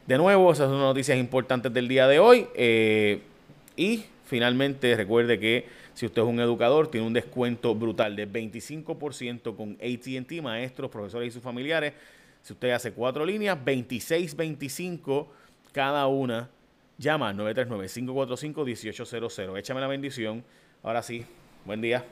De 0.08 0.17
nuevo, 0.17 0.52
esas 0.52 0.70
son 0.70 0.80
noticias 0.80 1.20
importantes 1.20 1.72
del 1.72 1.88
día 1.88 2.08
de 2.08 2.17
hoy. 2.17 2.48
Y 3.76 4.06
finalmente 4.26 4.96
recuerde 4.96 5.39
que 5.39 5.67
si 5.93 6.08
usted 6.08 6.24
es 6.24 6.28
un 6.28 6.39
educador, 6.39 6.89
tiene 6.89 7.06
un 7.06 7.13
descuento 7.13 7.76
brutal 7.76 8.15
de 8.15 8.28
25% 8.28 9.56
con 9.56 9.74
ATT, 9.74 10.41
maestros, 10.41 10.89
profesores 10.89 11.28
y 11.28 11.32
sus 11.32 11.43
familiares. 11.43 11.93
Si 12.41 12.54
usted 12.54 12.71
hace 12.71 12.93
cuatro 12.93 13.26
líneas, 13.26 13.58
2625 13.58 15.32
cada 15.71 16.08
una. 16.08 16.50
Llama 16.97 17.30
al 17.30 17.38
939-545-1800. 17.38 19.60
Échame 19.60 19.82
la 19.82 19.88
bendición. 19.88 20.43
Ahora 20.82 21.04
sí, 21.04 21.26
buen 21.65 21.82
día. 21.82 22.04